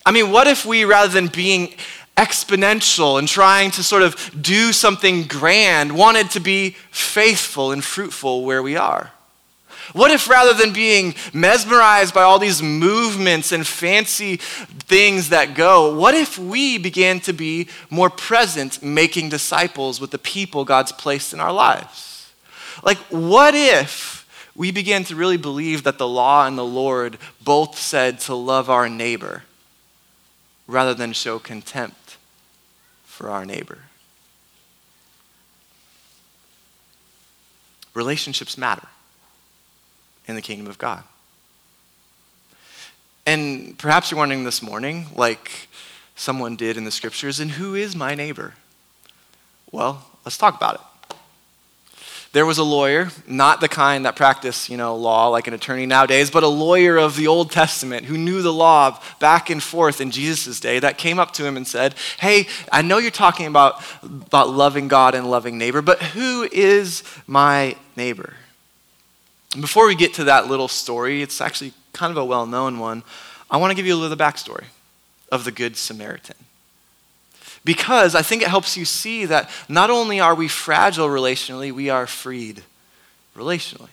I 0.06 0.12
mean, 0.12 0.32
what 0.32 0.48
if 0.48 0.66
we, 0.66 0.86
rather 0.86 1.14
than 1.14 1.28
being 1.28 1.76
exponential 2.18 3.18
and 3.18 3.28
trying 3.28 3.72
to 3.72 3.84
sort 3.84 4.04
of 4.04 4.16
do 4.40 4.72
something 4.72 5.24
grand, 5.24 5.96
wanted 5.96 6.30
to 6.32 6.40
be 6.40 6.72
faithful 6.92 7.72
and 7.72 7.84
fruitful 7.84 8.44
where 8.44 8.62
we 8.62 8.76
are? 8.76 9.12
What 9.92 10.12
if 10.12 10.30
rather 10.30 10.54
than 10.54 10.72
being 10.72 11.14
mesmerized 11.34 12.14
by 12.14 12.24
all 12.24 12.40
these 12.40 12.64
movements 12.64 13.52
and 13.52 13.68
fancy 13.68 14.38
things 14.38 15.30
that 15.30 15.56
go, 15.56 15.96
what 15.98 16.16
if 16.16 16.38
we 16.38 16.78
began 16.78 17.20
to 17.22 17.34
be 17.34 17.68
more 17.90 18.10
present 18.10 18.82
making 18.82 19.30
disciples 19.30 20.00
with 20.00 20.12
the 20.12 20.18
people 20.18 20.64
God's 20.64 20.94
placed 20.94 21.34
in 21.34 21.40
our 21.42 21.52
lives? 21.52 22.32
Like, 22.82 22.98
what 23.10 23.56
if 23.56 24.24
we 24.56 24.72
began 24.72 25.04
to 25.06 25.16
really 25.16 25.38
believe 25.38 25.84
that 25.84 25.98
the 25.98 26.08
law 26.08 26.48
and 26.48 26.58
the 26.58 26.66
Lord 26.66 27.18
both 27.44 27.78
said 27.78 28.20
to 28.22 28.36
love 28.36 28.70
our 28.70 28.88
neighbor 28.88 29.44
rather 30.66 30.94
than 30.94 31.12
show 31.12 31.40
contempt 31.40 32.03
for 33.24 33.30
our 33.30 33.46
neighbor. 33.46 33.78
Relationships 37.94 38.58
matter 38.58 38.86
in 40.28 40.36
the 40.36 40.42
kingdom 40.42 40.68
of 40.68 40.78
God. 40.78 41.06
And 43.26 43.80
perhaps 43.80 44.12
you're 44.12 44.18
wondering 44.18 44.44
this 44.44 44.62
morning, 44.62 45.06
like 45.16 45.70
someone 46.18 46.58
did 46.58 46.76
in 46.76 46.84
the 46.84 46.92
scriptures, 46.92 47.40
and 47.40 47.52
who 47.52 47.76
is 47.76 47.96
my 47.96 48.14
neighbor? 48.14 48.56
Well, 49.72 50.06
let's 50.26 50.38
talk 50.38 50.58
about 50.58 50.76
it. 50.76 50.82
There 52.34 52.48
was 52.48 52.58
a 52.58 52.64
lawyer, 52.64 53.10
not 53.28 53.62
the 53.62 53.68
kind 53.70 54.06
that 54.06 54.16
practiced, 54.16 54.68
you 54.68 54.76
know, 54.76 54.96
law 54.96 55.28
like 55.28 55.48
an 55.48 55.54
attorney 55.54 55.86
nowadays, 55.86 56.32
but 56.32 56.42
a 56.42 56.48
lawyer 56.48 56.98
of 56.98 57.16
the 57.16 57.28
Old 57.28 57.52
Testament 57.52 58.08
who 58.08 58.18
knew 58.18 58.42
the 58.42 58.52
law 58.52 59.00
back 59.20 59.52
and 59.52 59.62
forth 59.62 60.02
in 60.02 60.10
Jesus' 60.10 60.60
day 60.60 60.80
that 60.80 60.98
came 60.98 61.20
up 61.20 61.32
to 61.34 61.46
him 61.46 61.56
and 61.56 61.68
said, 61.68 61.94
Hey, 62.20 62.48
I 62.72 62.82
know 62.82 62.98
you're 62.98 63.12
talking 63.12 63.46
about, 63.46 63.84
about 64.02 64.50
loving 64.50 64.88
God 64.88 65.14
and 65.14 65.30
loving 65.30 65.60
neighbor, 65.60 65.84
but 65.84 66.02
who 66.02 66.50
is 66.52 67.04
my 67.28 67.76
neighbor? 67.96 68.34
And 69.54 69.62
before 69.62 69.86
we 69.86 69.94
get 69.94 70.16
to 70.16 70.24
that 70.24 70.48
little 70.48 70.68
story, 70.68 71.22
it's 71.22 71.40
actually 71.40 71.74
kind 71.94 72.10
of 72.10 72.18
a 72.18 72.26
well 72.26 72.48
known 72.48 72.80
one. 72.80 73.04
I 73.52 73.58
want 73.58 73.70
to 73.70 73.76
give 73.76 73.86
you 73.86 73.94
a 73.94 74.02
little 74.02 74.18
backstory 74.18 74.66
of 75.32 75.44
the 75.44 75.52
Good 75.52 75.78
Samaritan. 75.78 76.36
Because 77.66 78.14
I 78.14 78.22
think 78.22 78.42
it 78.42 78.50
helps 78.50 78.76
you 78.76 78.86
see 78.86 79.26
that 79.26 79.50
not 79.70 79.90
only 79.90 80.20
are 80.20 80.36
we 80.36 80.48
fragile 80.48 81.08
relationally, 81.08 81.72
we 81.72 81.90
are 81.90 82.06
freed 82.06 82.64
relationally. 83.36 83.90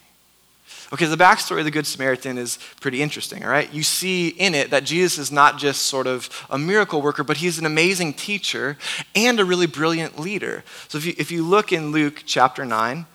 Okay, 0.93 1.07
the 1.07 1.17
backstory 1.17 1.61
of 1.61 1.65
the 1.65 1.71
Good 1.71 1.87
Samaritan 1.87 2.37
is 2.37 2.59
pretty 2.81 3.01
interesting, 3.01 3.45
all 3.45 3.51
right? 3.51 3.73
You 3.73 3.85
see 3.85 4.29
in 4.29 4.57
it 4.57 4.71
that 4.71 4.83
Jesus 4.83 5.19
is 5.19 5.31
not 5.31 5.57
just 5.57 5.83
sort 5.83 6.09
of 6.09 6.29
a 6.51 6.59
miracle 6.59 7.01
worker, 7.01 7.23
but 7.23 7.37
he's 7.37 7.61
an 7.61 7.67
amazing 7.67 8.15
teacher 8.15 8.77
and 9.15 9.39
a 9.39 9.45
really 9.45 9.69
brilliant 9.69 10.19
leader. 10.19 10.65
So 10.89 10.99
if 10.99 11.07
you, 11.07 11.15
if 11.17 11.31
you 11.31 11.45
look 11.45 11.73
in 11.73 11.93
Luke 11.93 12.25
chapter 12.27 12.65
9, 12.65 13.07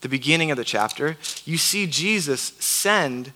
the 0.00 0.08
beginning 0.08 0.52
of 0.52 0.56
the 0.56 0.64
chapter, 0.64 1.16
you 1.44 1.58
see 1.58 1.88
Jesus 1.88 2.52
send 2.60 3.32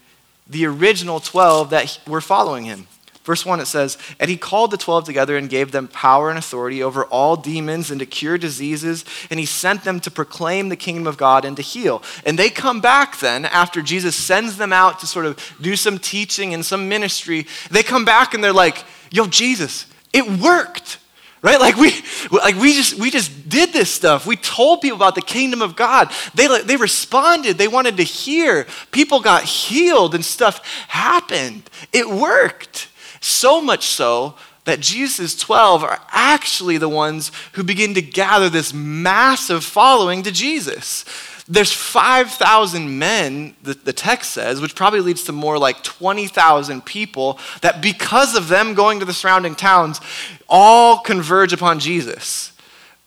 the 0.46 0.64
original 0.66 1.18
12 1.18 1.70
that 1.70 1.98
were 2.06 2.20
following 2.20 2.66
him. 2.66 2.86
Verse 3.26 3.44
1, 3.44 3.58
it 3.58 3.66
says, 3.66 3.98
And 4.20 4.30
he 4.30 4.36
called 4.36 4.70
the 4.70 4.76
twelve 4.76 5.02
together 5.02 5.36
and 5.36 5.50
gave 5.50 5.72
them 5.72 5.88
power 5.88 6.30
and 6.30 6.38
authority 6.38 6.80
over 6.80 7.04
all 7.06 7.34
demons 7.34 7.90
and 7.90 7.98
to 7.98 8.06
cure 8.06 8.38
diseases, 8.38 9.04
and 9.30 9.40
he 9.40 9.46
sent 9.46 9.82
them 9.82 9.98
to 10.00 10.12
proclaim 10.12 10.68
the 10.68 10.76
kingdom 10.76 11.08
of 11.08 11.16
God 11.16 11.44
and 11.44 11.56
to 11.56 11.62
heal. 11.62 12.04
And 12.24 12.38
they 12.38 12.50
come 12.50 12.80
back 12.80 13.18
then, 13.18 13.44
after 13.44 13.82
Jesus 13.82 14.14
sends 14.14 14.58
them 14.58 14.72
out 14.72 15.00
to 15.00 15.08
sort 15.08 15.26
of 15.26 15.56
do 15.60 15.74
some 15.74 15.98
teaching 15.98 16.54
and 16.54 16.64
some 16.64 16.88
ministry, 16.88 17.48
they 17.68 17.82
come 17.82 18.04
back 18.04 18.32
and 18.32 18.44
they're 18.44 18.52
like, 18.52 18.84
Yo, 19.10 19.26
Jesus, 19.26 19.86
it 20.12 20.40
worked 20.40 20.98
right? 21.42 21.60
Like 21.60 21.76
we 21.76 21.92
like 22.32 22.56
we 22.56 22.74
just 22.74 22.98
we 22.98 23.10
just 23.10 23.48
did 23.48 23.72
this 23.72 23.88
stuff. 23.88 24.26
We 24.26 24.34
told 24.34 24.80
people 24.80 24.96
about 24.96 25.14
the 25.14 25.22
kingdom 25.22 25.62
of 25.62 25.76
god. 25.76 26.10
They 26.34 26.48
they 26.62 26.76
responded. 26.76 27.56
They 27.56 27.68
wanted 27.68 27.98
to 27.98 28.02
hear. 28.02 28.66
People 28.90 29.20
got 29.20 29.44
healed 29.44 30.16
and 30.16 30.24
stuff 30.24 30.66
happened. 30.88 31.62
It 31.92 32.08
worked 32.08 32.88
so 33.20 33.60
much 33.60 33.86
so 33.86 34.34
that 34.66 34.80
Jesus' 34.80 35.36
12 35.36 35.84
are 35.84 36.00
actually 36.10 36.76
the 36.76 36.88
ones 36.88 37.32
who 37.52 37.64
begin 37.64 37.94
to 37.94 38.02
gather 38.02 38.50
this 38.50 38.74
massive 38.74 39.64
following 39.64 40.22
to 40.24 40.32
Jesus. 40.32 41.04
There's 41.48 41.72
5,000 41.72 42.98
men, 42.98 43.54
the, 43.62 43.74
the 43.74 43.92
text 43.92 44.32
says, 44.32 44.60
which 44.60 44.74
probably 44.74 45.00
leads 45.00 45.22
to 45.24 45.32
more 45.32 45.58
like 45.58 45.84
20,000 45.84 46.84
people 46.84 47.38
that, 47.60 47.80
because 47.80 48.34
of 48.34 48.48
them 48.48 48.74
going 48.74 48.98
to 48.98 49.04
the 49.04 49.12
surrounding 49.12 49.54
towns, 49.54 50.00
all 50.48 50.98
converge 50.98 51.52
upon 51.52 51.78
Jesus. 51.78 52.52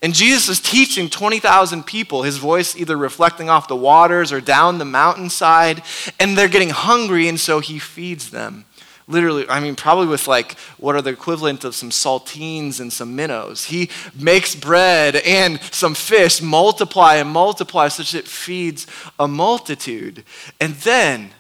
And 0.02 0.14
Jesus 0.14 0.48
is 0.48 0.62
teaching 0.62 1.10
20,000 1.10 1.86
people, 1.86 2.24
his 2.24 2.38
voice 2.38 2.78
either 2.78 2.96
reflecting 2.96 3.50
off 3.50 3.68
the 3.68 3.76
waters 3.76 4.32
or 4.32 4.40
down 4.40 4.78
the 4.78 4.86
mountainside, 4.86 5.84
and 6.18 6.38
they're 6.38 6.48
getting 6.48 6.70
hungry, 6.70 7.28
and 7.28 7.38
so 7.38 7.60
he 7.60 7.80
feeds 7.80 8.30
them 8.30 8.64
literally, 9.10 9.50
I 9.50 9.60
mean, 9.60 9.76
probably 9.76 10.08
with 10.08 10.28
like 10.28 10.58
what 10.78 10.96
are 10.96 11.02
the 11.02 11.10
equivalent 11.10 11.66
of 11.66 11.76
some 11.76 11.90
saltines 11.90 12.80
and 12.80 12.94
some 12.94 13.16
minnows. 13.16 13.66
He 13.66 13.90
makes 14.18 14.56
bread 14.56 15.18
and 15.18 15.60
some 15.72 15.96
fish 15.96 16.42
multiply 16.42 17.16
and 17.16 17.30
multiply 17.30 17.90
such 17.90 18.14
that 18.14 18.20
it 18.20 18.28
feeds 18.28 18.88
a 19.20 19.28
multitude. 19.28 20.24
And 20.62 20.76
then, 20.76 21.32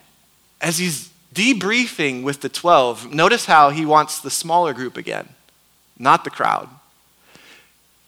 as 0.59 0.79
he's 0.79 1.09
debriefing 1.33 2.23
with 2.23 2.41
the 2.41 2.49
12, 2.49 3.13
notice 3.13 3.45
how 3.45 3.69
he 3.69 3.85
wants 3.85 4.19
the 4.19 4.31
smaller 4.31 4.73
group 4.73 4.97
again, 4.97 5.29
not 5.97 6.23
the 6.23 6.31
crowd. 6.31 6.67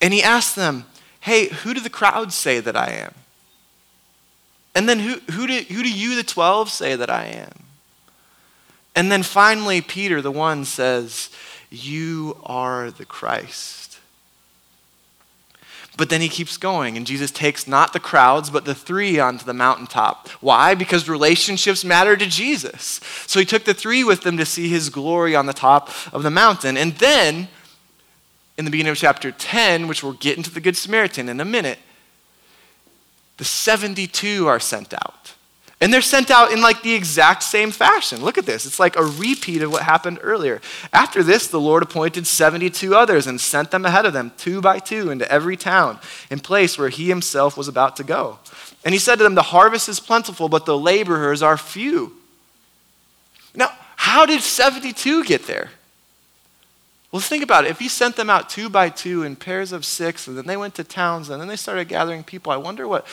And 0.02 0.14
he 0.14 0.24
asks 0.24 0.56
them, 0.56 0.86
Hey, 1.22 1.50
who 1.50 1.76
do 1.76 1.80
the 1.80 1.90
crowd 1.90 2.34
say 2.34 2.60
that 2.60 2.76
I 2.76 2.90
am? 2.90 3.14
And 4.74 4.90
then 4.90 5.00
who, 5.00 5.20
who, 5.32 5.46
do, 5.46 5.54
who 5.54 5.84
do 5.84 5.92
you, 5.92 6.16
the 6.16 6.24
12, 6.24 6.72
say 6.72 6.96
that 6.96 7.12
I 7.12 7.26
am? 7.26 7.71
And 9.02 9.12
then 9.12 9.24
finally, 9.24 9.82
Peter, 9.82 10.22
the 10.22 10.30
one, 10.30 10.64
says, 10.64 11.32
You 11.72 12.38
are 12.44 12.92
the 12.92 13.04
Christ. 13.04 13.98
But 15.98 16.12
then 16.12 16.22
he 16.22 16.30
keeps 16.30 16.56
going, 16.56 16.96
and 16.96 17.08
Jesus 17.08 17.32
takes 17.32 17.68
not 17.68 17.94
the 17.94 18.00
crowds, 18.00 18.52
but 18.52 18.66
the 18.66 18.76
three 18.76 19.18
onto 19.18 19.44
the 19.44 19.56
mountaintop. 19.56 20.30
Why? 20.40 20.76
Because 20.76 21.10
relationships 21.10 21.84
matter 21.84 22.16
to 22.16 22.28
Jesus. 22.28 23.00
So 23.26 23.40
he 23.40 23.46
took 23.48 23.64
the 23.64 23.74
three 23.74 24.04
with 24.04 24.22
them 24.22 24.38
to 24.38 24.46
see 24.46 24.70
his 24.70 24.90
glory 24.90 25.36
on 25.36 25.48
the 25.48 25.52
top 25.52 25.90
of 26.14 26.22
the 26.22 26.30
mountain. 26.30 26.78
And 26.78 26.94
then, 26.98 27.48
in 28.56 28.66
the 28.66 28.72
beginning 28.72 28.92
of 28.92 28.98
chapter 28.98 29.32
10, 29.32 29.88
which 29.88 30.04
we'll 30.04 30.14
get 30.14 30.38
into 30.38 30.52
the 30.52 30.62
Good 30.62 30.78
Samaritan 30.78 31.28
in 31.28 31.40
a 31.40 31.46
minute, 31.46 31.80
the 33.38 33.46
72 33.46 34.48
are 34.48 34.60
sent 34.60 34.94
out. 34.94 35.34
And 35.82 35.92
they're 35.92 36.02
sent 36.04 36.30
out 36.30 36.52
in 36.52 36.62
like 36.62 36.84
the 36.84 36.94
exact 36.94 37.42
same 37.42 37.72
fashion. 37.72 38.22
Look 38.22 38.38
at 38.38 38.46
this. 38.46 38.68
It's 38.68 38.80
like 38.80 38.96
a 38.96 39.04
repeat 39.04 39.64
of 39.64 39.72
what 39.72 39.82
happened 39.82 40.20
earlier. 40.22 40.62
After 40.94 41.24
this, 41.24 41.48
the 41.48 41.60
Lord 41.60 41.82
appointed 41.82 42.28
72 42.28 42.96
others 42.96 43.26
and 43.26 43.42
sent 43.42 43.72
them 43.72 43.84
ahead 43.84 44.06
of 44.06 44.14
them, 44.14 44.32
two 44.38 44.62
by 44.62 44.78
two, 44.78 45.10
into 45.10 45.30
every 45.32 45.58
town 45.58 46.00
and 46.30 46.44
place 46.44 46.78
where 46.78 46.90
he 46.90 47.10
himself 47.10 47.58
was 47.58 47.68
about 47.68 47.96
to 47.96 48.04
go. 48.04 48.38
And 48.86 48.94
he 48.94 49.00
said 49.00 49.16
to 49.18 49.24
them, 49.24 49.34
The 49.34 49.42
harvest 49.42 49.90
is 49.90 50.00
plentiful, 50.00 50.50
but 50.50 50.68
the 50.68 50.78
laborers 50.78 51.42
are 51.42 51.58
few. 51.58 52.14
Now, 53.56 53.72
how 53.96 54.28
did 54.28 54.42
72 54.42 55.24
get 55.24 55.48
there? 55.48 55.72
Well, 57.12 57.22
think 57.22 57.44
about 57.44 57.66
it. 57.66 57.72
If 57.72 57.80
he 57.80 57.90
sent 57.90 58.16
them 58.16 58.30
out 58.30 58.50
two 58.50 58.70
by 58.70 58.90
two 58.90 59.24
in 59.24 59.36
pairs 59.36 59.72
of 59.72 59.84
six, 59.84 60.28
and 60.28 60.38
then 60.38 60.46
they 60.46 60.58
went 60.58 60.76
to 60.76 60.84
towns, 60.84 61.30
and 61.30 61.42
then 61.42 61.48
they 61.48 61.56
started 61.56 61.88
gathering 61.88 62.24
people, 62.24 62.52
I 62.52 62.58
wonder 62.58 62.88
what 62.88 63.06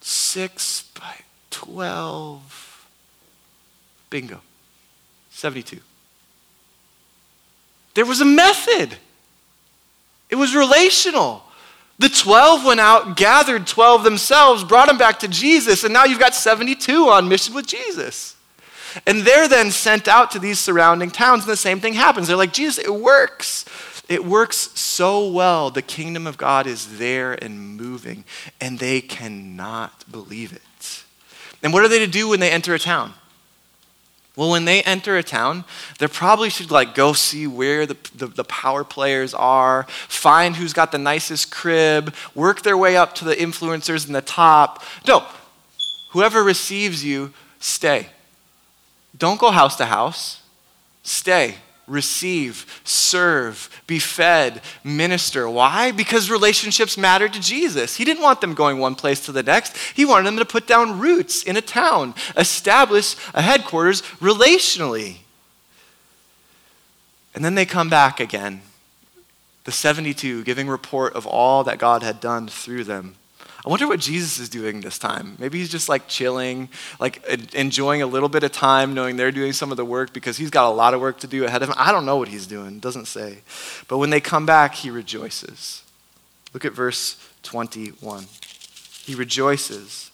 six 0.00 0.82
by 1.00 1.14
12. 1.56 2.88
Bingo. 4.10 4.40
72. 5.30 5.80
There 7.94 8.04
was 8.04 8.20
a 8.20 8.26
method, 8.26 8.94
it 10.28 10.36
was 10.36 10.54
relational. 10.54 11.42
The 11.98 12.10
12 12.10 12.66
went 12.66 12.78
out, 12.78 13.16
gathered 13.16 13.66
12 13.66 14.04
themselves, 14.04 14.64
brought 14.64 14.88
them 14.88 14.98
back 14.98 15.20
to 15.20 15.28
Jesus, 15.28 15.82
and 15.82 15.94
now 15.94 16.04
you've 16.04 16.18
got 16.18 16.34
72 16.34 17.08
on 17.08 17.26
mission 17.26 17.54
with 17.54 17.66
Jesus. 17.66 18.36
And 19.06 19.22
they're 19.22 19.48
then 19.48 19.70
sent 19.70 20.08
out 20.08 20.30
to 20.32 20.38
these 20.38 20.58
surrounding 20.58 21.10
towns, 21.10 21.44
and 21.44 21.52
the 21.52 21.56
same 21.56 21.80
thing 21.80 21.94
happens. 21.94 22.28
They're 22.28 22.36
like, 22.36 22.52
Jesus, 22.52 22.84
it 22.84 22.94
works. 22.94 23.64
It 24.10 24.26
works 24.26 24.78
so 24.78 25.26
well. 25.30 25.70
The 25.70 25.80
kingdom 25.80 26.26
of 26.26 26.36
God 26.36 26.66
is 26.66 26.98
there 26.98 27.32
and 27.32 27.78
moving, 27.78 28.24
and 28.60 28.78
they 28.78 29.00
cannot 29.00 30.04
believe 30.10 30.52
it. 30.52 30.62
And 31.66 31.72
what 31.72 31.82
are 31.82 31.88
they 31.88 31.98
to 31.98 32.06
do 32.06 32.28
when 32.28 32.38
they 32.38 32.52
enter 32.52 32.74
a 32.74 32.78
town? 32.78 33.12
Well, 34.36 34.52
when 34.52 34.66
they 34.66 34.84
enter 34.84 35.16
a 35.16 35.22
town, 35.24 35.64
they 35.98 36.06
probably 36.06 36.48
should 36.48 36.70
like 36.70 36.94
go 36.94 37.12
see 37.12 37.48
where 37.48 37.86
the, 37.86 37.96
the, 38.14 38.28
the, 38.28 38.44
power 38.44 38.84
players 38.84 39.34
are, 39.34 39.84
find 40.06 40.54
who's 40.54 40.72
got 40.72 40.92
the 40.92 40.98
nicest 40.98 41.50
crib, 41.50 42.14
work 42.36 42.62
their 42.62 42.76
way 42.76 42.96
up 42.96 43.16
to 43.16 43.24
the 43.24 43.34
influencers 43.34 44.06
in 44.06 44.12
the 44.12 44.22
top. 44.22 44.84
No, 45.08 45.26
whoever 46.12 46.44
receives 46.44 47.04
you, 47.04 47.34
stay. 47.58 48.10
Don't 49.18 49.40
go 49.40 49.50
house 49.50 49.74
to 49.78 49.86
house. 49.86 50.42
Stay 51.02 51.56
receive, 51.86 52.80
serve, 52.84 53.70
be 53.86 53.98
fed, 53.98 54.60
minister. 54.82 55.48
Why? 55.48 55.92
Because 55.92 56.30
relationships 56.30 56.98
matter 56.98 57.28
to 57.28 57.40
Jesus. 57.40 57.96
He 57.96 58.04
didn't 58.04 58.22
want 58.22 58.40
them 58.40 58.54
going 58.54 58.78
one 58.78 58.94
place 58.94 59.24
to 59.26 59.32
the 59.32 59.42
next. 59.42 59.76
He 59.94 60.04
wanted 60.04 60.26
them 60.26 60.38
to 60.38 60.44
put 60.44 60.66
down 60.66 60.98
roots 60.98 61.42
in 61.42 61.56
a 61.56 61.62
town, 61.62 62.14
establish 62.36 63.16
a 63.34 63.42
headquarters 63.42 64.02
relationally. 64.20 65.18
And 67.34 67.44
then 67.44 67.54
they 67.54 67.66
come 67.66 67.90
back 67.90 68.18
again, 68.18 68.62
the 69.64 69.72
72, 69.72 70.44
giving 70.44 70.68
report 70.68 71.14
of 71.14 71.26
all 71.26 71.64
that 71.64 71.78
God 71.78 72.02
had 72.02 72.18
done 72.18 72.48
through 72.48 72.84
them. 72.84 73.16
I 73.66 73.68
wonder 73.68 73.88
what 73.88 73.98
Jesus 73.98 74.38
is 74.38 74.48
doing 74.48 74.80
this 74.80 74.96
time. 74.96 75.34
Maybe 75.40 75.58
he's 75.58 75.68
just 75.68 75.88
like 75.88 76.06
chilling, 76.06 76.68
like 77.00 77.26
enjoying 77.52 78.00
a 78.00 78.06
little 78.06 78.28
bit 78.28 78.44
of 78.44 78.52
time, 78.52 78.94
knowing 78.94 79.16
they're 79.16 79.32
doing 79.32 79.52
some 79.52 79.72
of 79.72 79.76
the 79.76 79.84
work 79.84 80.12
because 80.12 80.36
he's 80.36 80.50
got 80.50 80.68
a 80.68 80.70
lot 80.70 80.94
of 80.94 81.00
work 81.00 81.18
to 81.20 81.26
do 81.26 81.44
ahead 81.44 81.64
of 81.64 81.70
him. 81.70 81.74
I 81.76 81.90
don't 81.90 82.06
know 82.06 82.16
what 82.16 82.28
he's 82.28 82.46
doing, 82.46 82.78
doesn't 82.78 83.06
say. 83.06 83.38
But 83.88 83.98
when 83.98 84.10
they 84.10 84.20
come 84.20 84.46
back, 84.46 84.76
he 84.76 84.88
rejoices. 84.88 85.82
Look 86.54 86.64
at 86.64 86.74
verse 86.74 87.16
21. 87.42 88.26
He 89.04 89.16
rejoices 89.16 90.12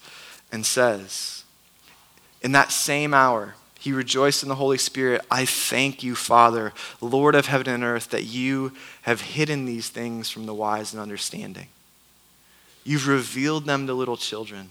and 0.50 0.64
says, 0.64 1.44
In 2.40 2.52
that 2.52 2.72
same 2.72 3.12
hour, 3.12 3.56
he 3.78 3.92
rejoiced 3.92 4.42
in 4.42 4.48
the 4.48 4.54
Holy 4.54 4.78
Spirit. 4.78 5.26
I 5.30 5.44
thank 5.44 6.02
you, 6.02 6.14
Father, 6.14 6.72
Lord 7.02 7.34
of 7.34 7.46
heaven 7.46 7.68
and 7.68 7.84
earth, 7.84 8.08
that 8.10 8.24
you 8.24 8.72
have 9.02 9.20
hidden 9.20 9.66
these 9.66 9.90
things 9.90 10.30
from 10.30 10.46
the 10.46 10.54
wise 10.54 10.94
and 10.94 11.02
understanding 11.02 11.66
You've 12.84 13.08
revealed 13.08 13.66
them 13.66 13.86
to 13.86 13.94
little 13.94 14.16
children. 14.16 14.70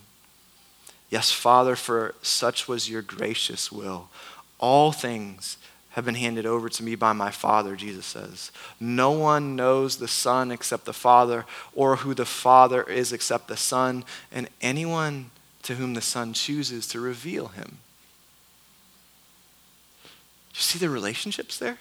Yes, 1.10 1.32
Father, 1.32 1.76
for 1.76 2.16
such 2.22 2.68
was 2.68 2.90
your 2.90 3.02
gracious 3.02 3.72
will. 3.72 4.10
All 4.60 4.92
things 4.92 5.58
have 5.92 6.06
been 6.06 6.16
handed 6.16 6.46
over 6.46 6.70
to 6.70 6.84
me 6.84 6.96
by 6.96 7.12
my 7.12 7.32
Father, 7.32 7.76
Jesus 7.76 8.06
says. 8.06 8.52
No 8.80 9.12
one 9.12 9.56
knows 9.58 9.98
the 9.98 10.08
Son 10.08 10.52
except 10.52 10.86
the 10.86 10.94
Father, 10.94 11.46
or 11.74 11.98
who 11.98 12.14
the 12.14 12.26
Father 12.26 12.84
is 12.84 13.12
except 13.12 13.50
the 13.50 13.58
Son, 13.58 14.06
and 14.32 14.48
anyone 14.62 15.32
to 15.64 15.76
whom 15.76 15.94
the 15.94 16.02
Son 16.02 16.32
chooses 16.32 16.88
to 16.88 17.02
reveal 17.02 17.50
him. 17.50 17.80
You 20.54 20.62
see 20.62 20.80
the 20.80 20.90
relationships 20.90 21.58
there? 21.58 21.78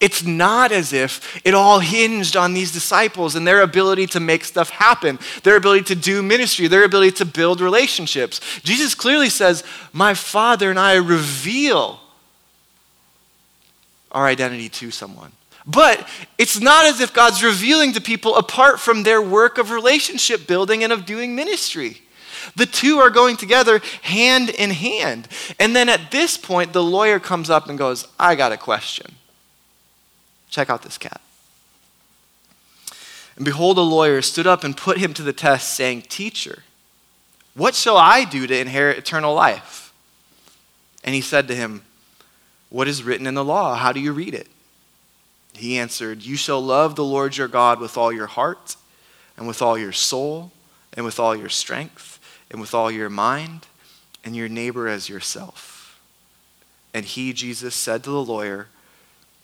It's 0.00 0.24
not 0.24 0.72
as 0.72 0.92
if 0.92 1.40
it 1.44 1.52
all 1.52 1.80
hinged 1.80 2.36
on 2.36 2.54
these 2.54 2.72
disciples 2.72 3.34
and 3.34 3.46
their 3.46 3.60
ability 3.60 4.06
to 4.08 4.20
make 4.20 4.44
stuff 4.44 4.70
happen, 4.70 5.18
their 5.42 5.56
ability 5.56 5.84
to 5.84 5.94
do 5.94 6.22
ministry, 6.22 6.66
their 6.66 6.84
ability 6.84 7.12
to 7.16 7.24
build 7.26 7.60
relationships. 7.60 8.40
Jesus 8.62 8.94
clearly 8.94 9.28
says, 9.28 9.62
My 9.92 10.14
Father 10.14 10.70
and 10.70 10.78
I 10.78 10.94
reveal 10.94 12.00
our 14.10 14.26
identity 14.26 14.68
to 14.68 14.90
someone. 14.90 15.32
But 15.66 16.08
it's 16.38 16.58
not 16.58 16.86
as 16.86 17.00
if 17.00 17.12
God's 17.12 17.44
revealing 17.44 17.92
to 17.92 18.00
people 18.00 18.36
apart 18.36 18.80
from 18.80 19.02
their 19.02 19.20
work 19.20 19.58
of 19.58 19.70
relationship 19.70 20.46
building 20.46 20.82
and 20.82 20.92
of 20.92 21.04
doing 21.04 21.36
ministry. 21.36 22.00
The 22.56 22.66
two 22.66 22.98
are 22.98 23.10
going 23.10 23.36
together 23.36 23.80
hand 24.02 24.48
in 24.48 24.70
hand. 24.70 25.28
And 25.58 25.76
then 25.76 25.88
at 25.88 26.10
this 26.10 26.36
point, 26.36 26.72
the 26.72 26.82
lawyer 26.82 27.20
comes 27.20 27.50
up 27.50 27.68
and 27.68 27.78
goes, 27.78 28.08
I 28.18 28.34
got 28.34 28.52
a 28.52 28.56
question. 28.56 29.14
Check 30.50 30.68
out 30.68 30.82
this 30.82 30.98
cat. 30.98 31.20
And 33.36 33.44
behold, 33.44 33.78
a 33.78 33.82
lawyer 33.82 34.20
stood 34.20 34.46
up 34.46 34.64
and 34.64 34.76
put 34.76 34.98
him 34.98 35.14
to 35.14 35.22
the 35.22 35.32
test, 35.32 35.74
saying, 35.74 36.02
Teacher, 36.02 36.64
what 37.54 37.74
shall 37.74 37.96
I 37.96 38.24
do 38.24 38.46
to 38.46 38.58
inherit 38.58 38.98
eternal 38.98 39.34
life? 39.34 39.92
And 41.02 41.14
he 41.14 41.20
said 41.20 41.48
to 41.48 41.56
him, 41.56 41.82
What 42.68 42.88
is 42.88 43.02
written 43.02 43.26
in 43.26 43.34
the 43.34 43.44
law? 43.44 43.76
How 43.76 43.92
do 43.92 44.00
you 44.00 44.12
read 44.12 44.34
it? 44.34 44.48
He 45.54 45.78
answered, 45.78 46.22
You 46.22 46.36
shall 46.36 46.60
love 46.60 46.96
the 46.96 47.04
Lord 47.04 47.36
your 47.36 47.48
God 47.48 47.80
with 47.80 47.96
all 47.96 48.12
your 48.12 48.26
heart, 48.26 48.76
and 49.36 49.46
with 49.46 49.62
all 49.62 49.78
your 49.78 49.92
soul, 49.92 50.52
and 50.92 51.04
with 51.04 51.18
all 51.18 51.34
your 51.34 51.48
strength, 51.48 52.18
and 52.50 52.60
with 52.60 52.74
all 52.74 52.90
your 52.90 53.08
mind, 53.08 53.66
and 54.24 54.36
your 54.36 54.48
neighbor 54.48 54.88
as 54.88 55.08
yourself. 55.08 55.98
And 56.92 57.06
he, 57.06 57.32
Jesus, 57.32 57.74
said 57.74 58.04
to 58.04 58.10
the 58.10 58.22
lawyer, 58.22 58.68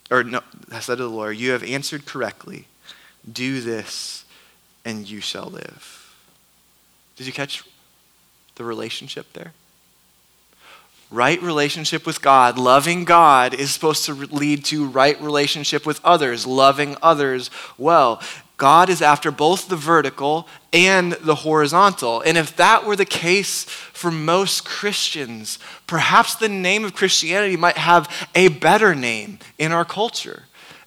or 0.09 0.23
no, 0.23 0.41
I 0.71 0.79
said 0.79 0.97
to 0.97 1.03
the 1.03 1.09
lawyer, 1.09 1.31
You 1.31 1.51
have 1.51 1.63
answered 1.63 2.05
correctly. 2.05 2.67
Do 3.29 3.59
this, 3.61 4.25
and 4.85 5.09
you 5.09 5.19
shall 5.19 5.47
live. 5.47 6.15
Did 7.17 7.27
you 7.27 7.33
catch 7.33 7.63
the 8.55 8.63
relationship 8.63 9.33
there? 9.33 9.53
Right 11.09 11.41
relationship 11.41 12.05
with 12.05 12.21
God, 12.21 12.57
loving 12.57 13.05
God, 13.05 13.53
is 13.53 13.71
supposed 13.71 14.05
to 14.05 14.13
lead 14.13 14.65
to 14.65 14.85
right 14.85 15.19
relationship 15.21 15.85
with 15.85 16.03
others, 16.03 16.45
loving 16.45 16.97
others 17.01 17.49
well. 17.77 18.21
God 18.57 18.89
is 18.89 19.01
after 19.01 19.31
both 19.31 19.69
the 19.69 19.75
vertical 19.75 20.47
and 20.73 21.13
the 21.13 21.35
horizontal. 21.35 22.21
And 22.21 22.37
if 22.37 22.55
that 22.57 22.85
were 22.85 22.95
the 22.95 23.05
case 23.05 23.65
for 23.97 24.11
most 24.11 24.63
Christians, 24.63 25.59
perhaps 25.87 26.35
the 26.35 26.47
name 26.47 26.85
of 26.85 26.93
Christianity 26.93 27.57
might 27.57 27.77
have 27.77 28.29
a 28.35 28.47
better 28.47 28.93
name 28.95 29.39
in 29.57 29.71
our 29.71 29.85
culture. 29.85 30.43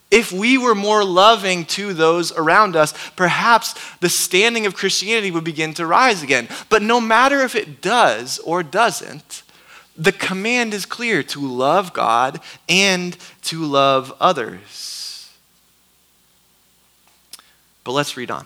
If 0.09 0.31
we 0.31 0.57
were 0.57 0.75
more 0.75 1.03
loving 1.03 1.65
to 1.65 1.93
those 1.93 2.31
around 2.33 2.75
us, 2.75 2.93
perhaps 3.15 3.75
the 3.99 4.09
standing 4.09 4.65
of 4.65 4.75
Christianity 4.75 5.31
would 5.31 5.43
begin 5.43 5.73
to 5.75 5.85
rise 5.85 6.21
again. 6.23 6.49
But 6.69 6.81
no 6.81 6.99
matter 6.99 7.41
if 7.41 7.55
it 7.55 7.81
does 7.81 8.39
or 8.39 8.63
doesn't, 8.63 9.43
the 9.97 10.11
command 10.11 10.73
is 10.73 10.85
clear 10.85 11.23
to 11.23 11.39
love 11.39 11.93
God 11.93 12.39
and 12.67 13.15
to 13.43 13.63
love 13.63 14.13
others. 14.19 15.29
But 17.83 17.91
let's 17.91 18.17
read 18.17 18.31
on. 18.31 18.45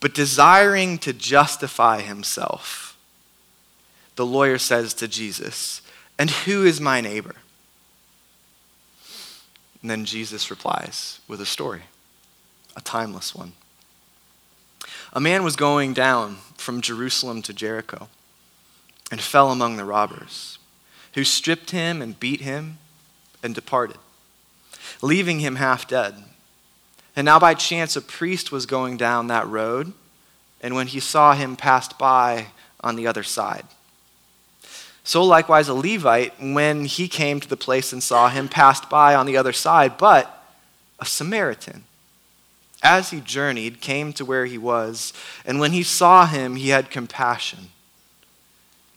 But 0.00 0.14
desiring 0.14 0.98
to 0.98 1.12
justify 1.12 2.00
himself, 2.00 2.89
the 4.20 4.26
lawyer 4.26 4.58
says 4.58 4.92
to 4.92 5.08
Jesus, 5.08 5.80
And 6.18 6.28
who 6.28 6.66
is 6.66 6.78
my 6.78 7.00
neighbor? 7.00 7.36
And 9.80 9.90
then 9.90 10.04
Jesus 10.04 10.50
replies 10.50 11.20
with 11.26 11.40
a 11.40 11.46
story, 11.46 11.84
a 12.76 12.82
timeless 12.82 13.34
one. 13.34 13.52
A 15.14 15.20
man 15.20 15.42
was 15.42 15.56
going 15.56 15.94
down 15.94 16.36
from 16.58 16.82
Jerusalem 16.82 17.40
to 17.40 17.54
Jericho 17.54 18.08
and 19.10 19.22
fell 19.22 19.50
among 19.50 19.78
the 19.78 19.86
robbers, 19.86 20.58
who 21.14 21.24
stripped 21.24 21.70
him 21.70 22.02
and 22.02 22.20
beat 22.20 22.42
him 22.42 22.76
and 23.42 23.54
departed, 23.54 23.96
leaving 25.00 25.40
him 25.40 25.56
half 25.56 25.88
dead. 25.88 26.14
And 27.16 27.24
now 27.24 27.38
by 27.38 27.54
chance 27.54 27.96
a 27.96 28.02
priest 28.02 28.52
was 28.52 28.66
going 28.66 28.98
down 28.98 29.28
that 29.28 29.48
road, 29.48 29.94
and 30.60 30.74
when 30.74 30.88
he 30.88 31.00
saw 31.00 31.32
him, 31.32 31.56
passed 31.56 31.98
by 31.98 32.48
on 32.82 32.96
the 32.96 33.06
other 33.06 33.22
side. 33.22 33.64
So 35.02 35.24
likewise 35.24 35.68
a 35.68 35.74
Levite, 35.74 36.34
when 36.40 36.84
he 36.84 37.08
came 37.08 37.40
to 37.40 37.48
the 37.48 37.56
place 37.56 37.92
and 37.92 38.02
saw 38.02 38.28
him, 38.28 38.48
passed 38.48 38.90
by 38.90 39.14
on 39.14 39.26
the 39.26 39.36
other 39.36 39.52
side, 39.52 39.96
but 39.98 40.44
a 40.98 41.06
Samaritan 41.06 41.84
as 42.82 43.10
he 43.10 43.20
journeyed, 43.20 43.80
came 43.80 44.12
to 44.14 44.24
where 44.24 44.46
he 44.46 44.58
was, 44.58 45.12
and 45.44 45.60
when 45.60 45.72
he 45.72 45.82
saw 45.82 46.26
him, 46.26 46.56
he 46.56 46.70
had 46.70 46.90
compassion. 46.90 47.70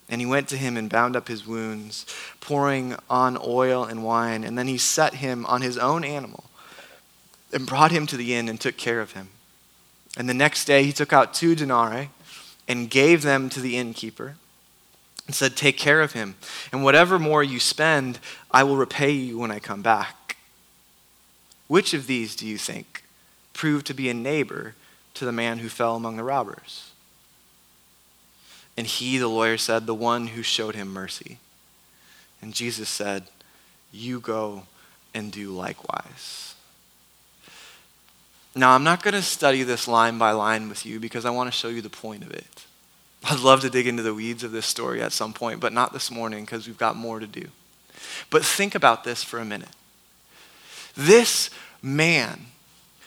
And 0.08 0.20
he 0.20 0.26
went 0.26 0.48
to 0.48 0.56
him 0.56 0.76
and 0.76 0.88
bound 0.88 1.16
up 1.16 1.28
his 1.28 1.46
wounds, 1.46 2.06
pouring 2.40 2.96
on 3.10 3.38
oil 3.42 3.84
and 3.84 4.04
wine, 4.04 4.44
and 4.44 4.56
then 4.56 4.68
he 4.68 4.78
set 4.78 5.14
him 5.14 5.44
on 5.46 5.62
his 5.62 5.76
own 5.76 6.04
animal 6.04 6.44
and 7.52 7.66
brought 7.66 7.90
him 7.90 8.06
to 8.06 8.16
the 8.16 8.34
inn 8.34 8.48
and 8.48 8.60
took 8.60 8.76
care 8.76 9.00
of 9.00 9.12
him. 9.12 9.28
And 10.16 10.28
the 10.28 10.34
next 10.34 10.64
day 10.64 10.84
he 10.84 10.92
took 10.92 11.12
out 11.12 11.34
two 11.34 11.54
denarii 11.54 12.10
and 12.66 12.90
gave 12.90 13.22
them 13.22 13.48
to 13.50 13.60
the 13.60 13.76
innkeeper 13.76 14.36
and 15.26 15.34
said, 15.34 15.56
Take 15.56 15.76
care 15.76 16.00
of 16.00 16.12
him, 16.12 16.36
and 16.72 16.84
whatever 16.84 17.18
more 17.18 17.42
you 17.42 17.60
spend, 17.60 18.18
I 18.50 18.64
will 18.64 18.76
repay 18.76 19.12
you 19.12 19.38
when 19.38 19.50
I 19.50 19.58
come 19.58 19.82
back. 19.82 20.36
Which 21.66 21.94
of 21.94 22.06
these 22.06 22.36
do 22.36 22.46
you 22.46 22.58
think? 22.58 23.04
proved 23.54 23.86
to 23.86 23.94
be 23.94 24.10
a 24.10 24.14
neighbor 24.14 24.74
to 25.14 25.24
the 25.24 25.32
man 25.32 25.58
who 25.58 25.70
fell 25.70 25.96
among 25.96 26.16
the 26.16 26.24
robbers. 26.24 26.90
And 28.76 28.86
he, 28.86 29.16
the 29.16 29.28
lawyer, 29.28 29.56
said, 29.56 29.86
The 29.86 29.94
one 29.94 30.26
who 30.26 30.42
showed 30.42 30.74
him 30.74 30.92
mercy. 30.92 31.38
And 32.42 32.52
Jesus 32.52 32.88
said, 32.88 33.28
You 33.92 34.20
go 34.20 34.64
and 35.14 35.32
do 35.32 35.50
likewise. 35.50 36.56
Now, 38.56 38.74
I'm 38.74 38.84
not 38.84 39.02
going 39.02 39.14
to 39.14 39.22
study 39.22 39.62
this 39.62 39.88
line 39.88 40.18
by 40.18 40.32
line 40.32 40.68
with 40.68 40.84
you 40.84 41.00
because 41.00 41.24
I 41.24 41.30
want 41.30 41.50
to 41.50 41.56
show 41.56 41.68
you 41.68 41.80
the 41.80 41.88
point 41.88 42.22
of 42.22 42.30
it. 42.30 42.63
I'd 43.24 43.40
love 43.40 43.60
to 43.62 43.70
dig 43.70 43.86
into 43.86 44.02
the 44.02 44.14
weeds 44.14 44.44
of 44.44 44.52
this 44.52 44.66
story 44.66 45.02
at 45.02 45.12
some 45.12 45.32
point, 45.32 45.60
but 45.60 45.72
not 45.72 45.92
this 45.92 46.10
morning 46.10 46.44
because 46.44 46.66
we've 46.66 46.78
got 46.78 46.96
more 46.96 47.20
to 47.20 47.26
do. 47.26 47.48
But 48.30 48.44
think 48.44 48.74
about 48.74 49.04
this 49.04 49.22
for 49.22 49.38
a 49.38 49.44
minute. 49.44 49.70
This 50.94 51.50
man 51.82 52.46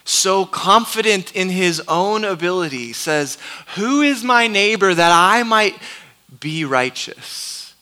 so 0.08 0.46
confident 0.46 1.36
in 1.36 1.50
his 1.50 1.82
own 1.88 2.24
ability, 2.24 2.94
says, 2.94 3.38
Who 3.76 4.02
is 4.02 4.24
my 4.24 4.48
neighbor 4.48 4.94
that 4.94 5.12
I 5.12 5.44
might 5.44 5.76
be 6.40 6.64
righteous? 6.64 7.76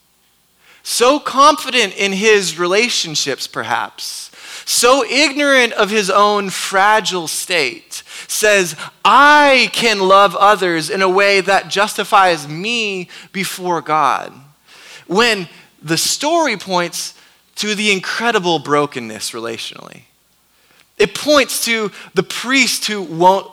So 0.82 1.20
confident 1.20 1.96
in 1.96 2.14
his 2.14 2.58
relationships, 2.58 3.46
perhaps, 3.46 4.32
so 4.66 5.06
ignorant 5.06 5.74
of 5.74 5.92
his 5.92 6.10
own 6.10 6.50
fragile 6.50 7.28
state, 7.28 7.95
says, 8.28 8.76
I 9.04 9.70
can 9.74 10.00
love 10.00 10.36
others 10.36 10.90
in 10.90 11.02
a 11.02 11.10
way 11.10 11.42
that 11.42 11.70
justifies 11.70 12.48
me 12.48 13.10
before 13.32 13.82
God. 13.82 14.34
When 15.08 15.48
the 15.82 15.98
story 15.98 16.58
points 16.58 17.14
to 17.56 17.76
the 17.76 17.92
incredible 17.92 18.60
brokenness 18.60 19.32
relationally. 19.32 20.02
It 20.98 21.14
points 21.16 21.66
to 21.66 21.92
the 22.14 22.24
priest 22.24 22.86
who 22.86 23.02
won't 23.02 23.52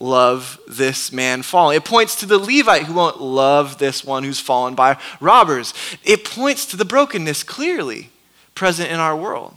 love 0.00 0.58
this 0.68 1.12
man 1.12 1.42
falling. 1.42 1.76
It 1.76 1.84
points 1.84 2.16
to 2.16 2.26
the 2.26 2.38
Levite 2.38 2.84
who 2.84 2.94
won't 2.94 3.20
love 3.20 3.78
this 3.78 4.04
one 4.04 4.24
who's 4.24 4.40
fallen 4.40 4.74
by 4.74 4.98
robbers. 5.20 5.72
It 6.04 6.24
points 6.24 6.66
to 6.66 6.76
the 6.76 6.84
brokenness 6.84 7.42
clearly 7.42 8.10
present 8.54 8.90
in 8.90 8.98
our 8.98 9.16
world. 9.16 9.54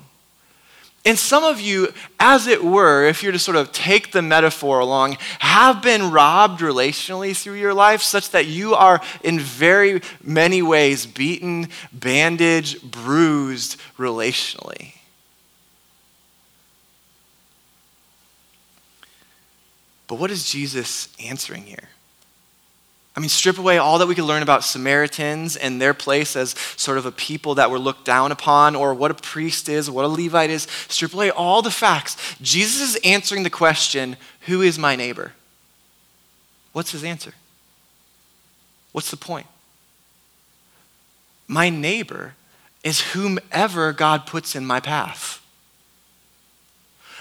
And 1.07 1.17
some 1.17 1.45
of 1.45 1.61
you, 1.61 1.93
as 2.19 2.47
it 2.47 2.61
were, 2.61 3.07
if 3.07 3.23
you're 3.23 3.31
to 3.31 3.39
sort 3.39 3.55
of 3.55 3.71
take 3.71 4.11
the 4.11 4.21
metaphor 4.21 4.79
along, 4.79 5.15
have 5.39 5.81
been 5.81 6.11
robbed 6.11 6.59
relationally 6.59 7.33
through 7.33 7.53
your 7.53 7.73
life 7.73 8.01
such 8.01 8.31
that 8.31 8.45
you 8.45 8.75
are 8.75 8.99
in 9.23 9.39
very 9.39 10.01
many 10.21 10.61
ways 10.61 11.05
beaten, 11.05 11.69
bandaged, 11.93 12.91
bruised 12.91 13.79
relationally. 13.97 14.95
But 20.07 20.15
what 20.15 20.29
is 20.29 20.49
Jesus 20.49 21.07
answering 21.23 21.63
here? 21.63 21.87
I 23.17 23.19
mean, 23.19 23.29
strip 23.29 23.57
away 23.57 23.79
all 23.79 23.97
that 23.97 24.07
we 24.07 24.13
could 24.13 24.25
learn 24.25 24.43
about 24.43 24.63
Samaritans 24.63 25.55
and 25.55 25.81
their 25.81 25.95
place 25.95 26.35
as 26.35 26.51
sort 26.77 26.99
of 26.99 27.07
a 27.07 27.11
people 27.11 27.55
that 27.55 27.71
were 27.71 27.79
looked 27.79 28.05
down 28.05 28.31
upon, 28.31 28.75
or 28.75 28.93
what 28.93 29.09
a 29.09 29.15
priest 29.15 29.67
is, 29.67 29.89
what 29.89 30.05
a 30.05 30.07
Levite 30.07 30.51
is. 30.51 30.67
Strip 30.87 31.15
away 31.15 31.31
all 31.31 31.63
the 31.63 31.71
facts. 31.71 32.15
Jesus 32.39 32.79
is 32.79 33.01
answering 33.03 33.41
the 33.41 33.49
question 33.49 34.17
Who 34.41 34.61
is 34.61 34.77
my 34.77 34.95
neighbor? 34.95 35.33
What's 36.73 36.91
his 36.91 37.03
answer? 37.03 37.33
What's 38.91 39.09
the 39.09 39.17
point? 39.17 39.47
My 41.47 41.71
neighbor 41.71 42.35
is 42.83 43.01
whomever 43.13 43.93
God 43.93 44.27
puts 44.27 44.55
in 44.55 44.63
my 44.63 44.79
path. 44.79 45.41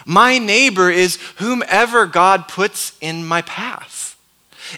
My 0.05 0.37
neighbor 0.37 0.91
is 0.91 1.17
whomever 1.37 2.05
God 2.05 2.49
puts 2.49 2.95
in 3.01 3.27
my 3.27 3.41
path. 3.41 4.16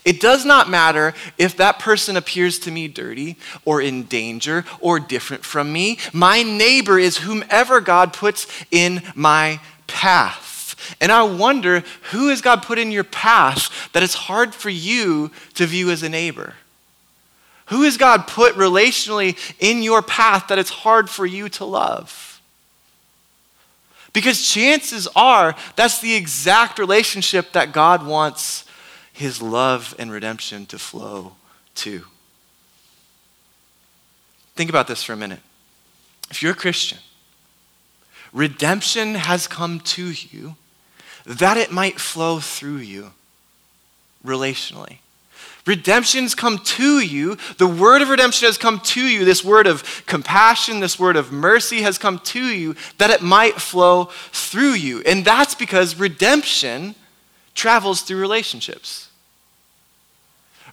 It 0.05 0.20
does 0.20 0.44
not 0.44 0.68
matter 0.68 1.14
if 1.37 1.57
that 1.57 1.79
person 1.79 2.16
appears 2.16 2.59
to 2.61 2.70
me 2.70 2.88
dirty 2.88 3.37
or 3.64 3.81
in 3.81 4.05
danger 4.05 4.64
or 4.81 5.01
different 5.01 5.44
from 5.44 5.72
me. 5.72 5.98
My 6.12 6.42
neighbor 6.42 6.98
is 6.98 7.18
whomever 7.18 7.81
God 7.81 8.12
puts 8.12 8.46
in 8.70 9.03
my 9.14 9.61
path. 9.87 10.96
And 11.01 11.11
I 11.11 11.22
wonder 11.22 11.83
who 12.11 12.29
has 12.29 12.40
God 12.40 12.62
put 12.62 12.79
in 12.79 12.90
your 12.90 13.05
path 13.05 13.92
that 13.92 14.03
it's 14.03 14.14
hard 14.14 14.55
for 14.55 14.70
you 14.70 15.31
to 15.55 15.66
view 15.66 15.90
as 15.90 16.03
a 16.03 16.09
neighbor? 16.09 16.55
Who 17.66 17.83
has 17.83 17.96
God 17.96 18.27
put 18.27 18.55
relationally 18.55 19.37
in 19.59 19.83
your 19.83 20.01
path 20.01 20.48
that 20.48 20.59
it's 20.59 20.70
hard 20.70 21.11
for 21.11 21.27
you 21.27 21.48
to 21.51 21.64
love? 21.64 22.40
Because 24.12 24.48
chances 24.48 25.07
are 25.14 25.55
that's 25.77 26.01
the 26.01 26.14
exact 26.14 26.79
relationship 26.79 27.53
that 27.53 27.72
God 27.72 28.07
wants 28.07 28.64
his 29.18 29.42
love 29.42 29.96
and 29.98 30.12
redemption 30.12 30.64
to 30.66 30.78
flow 30.78 31.33
to. 31.74 32.04
Think 34.54 34.70
about 34.70 34.87
this 34.87 35.02
for 35.02 35.12
a 35.12 35.16
minute. 35.16 35.40
If 36.31 36.40
you're 36.40 36.52
a 36.52 36.57
Christian, 36.57 36.98
redemption 38.33 39.16
has 39.16 39.48
come 39.48 39.81
to 39.81 40.12
you 40.12 40.54
that 41.26 41.57
it 41.57 41.72
might 41.72 41.98
flow 41.98 42.38
through 42.38 42.76
you 42.76 43.11
relationally. 44.24 44.98
Redemption's 45.66 46.37
come 46.37 46.59
to 46.59 47.00
you. 47.00 47.37
The 47.59 47.66
word 47.66 48.02
of 48.02 48.11
redemption 48.11 48.46
has 48.46 48.57
come 48.57 48.78
to 48.81 49.02
you. 49.02 49.24
This 49.24 49.44
word 49.44 49.66
of 49.66 50.04
compassion, 50.07 50.78
this 50.78 50.98
word 50.98 51.16
of 51.16 51.33
mercy 51.33 51.83
has 51.83 51.98
come 51.98 52.20
to 52.20 52.42
you 52.42 52.76
that 52.98 53.11
it 53.11 53.20
might 53.20 53.61
flow 53.61 54.04
through 54.31 54.74
you. 54.74 55.02
And 55.04 55.24
that's 55.24 55.57
because 55.57 55.98
redemption 55.98 56.94
travels 57.54 58.02
through 58.02 58.20
relationships. 58.20 59.07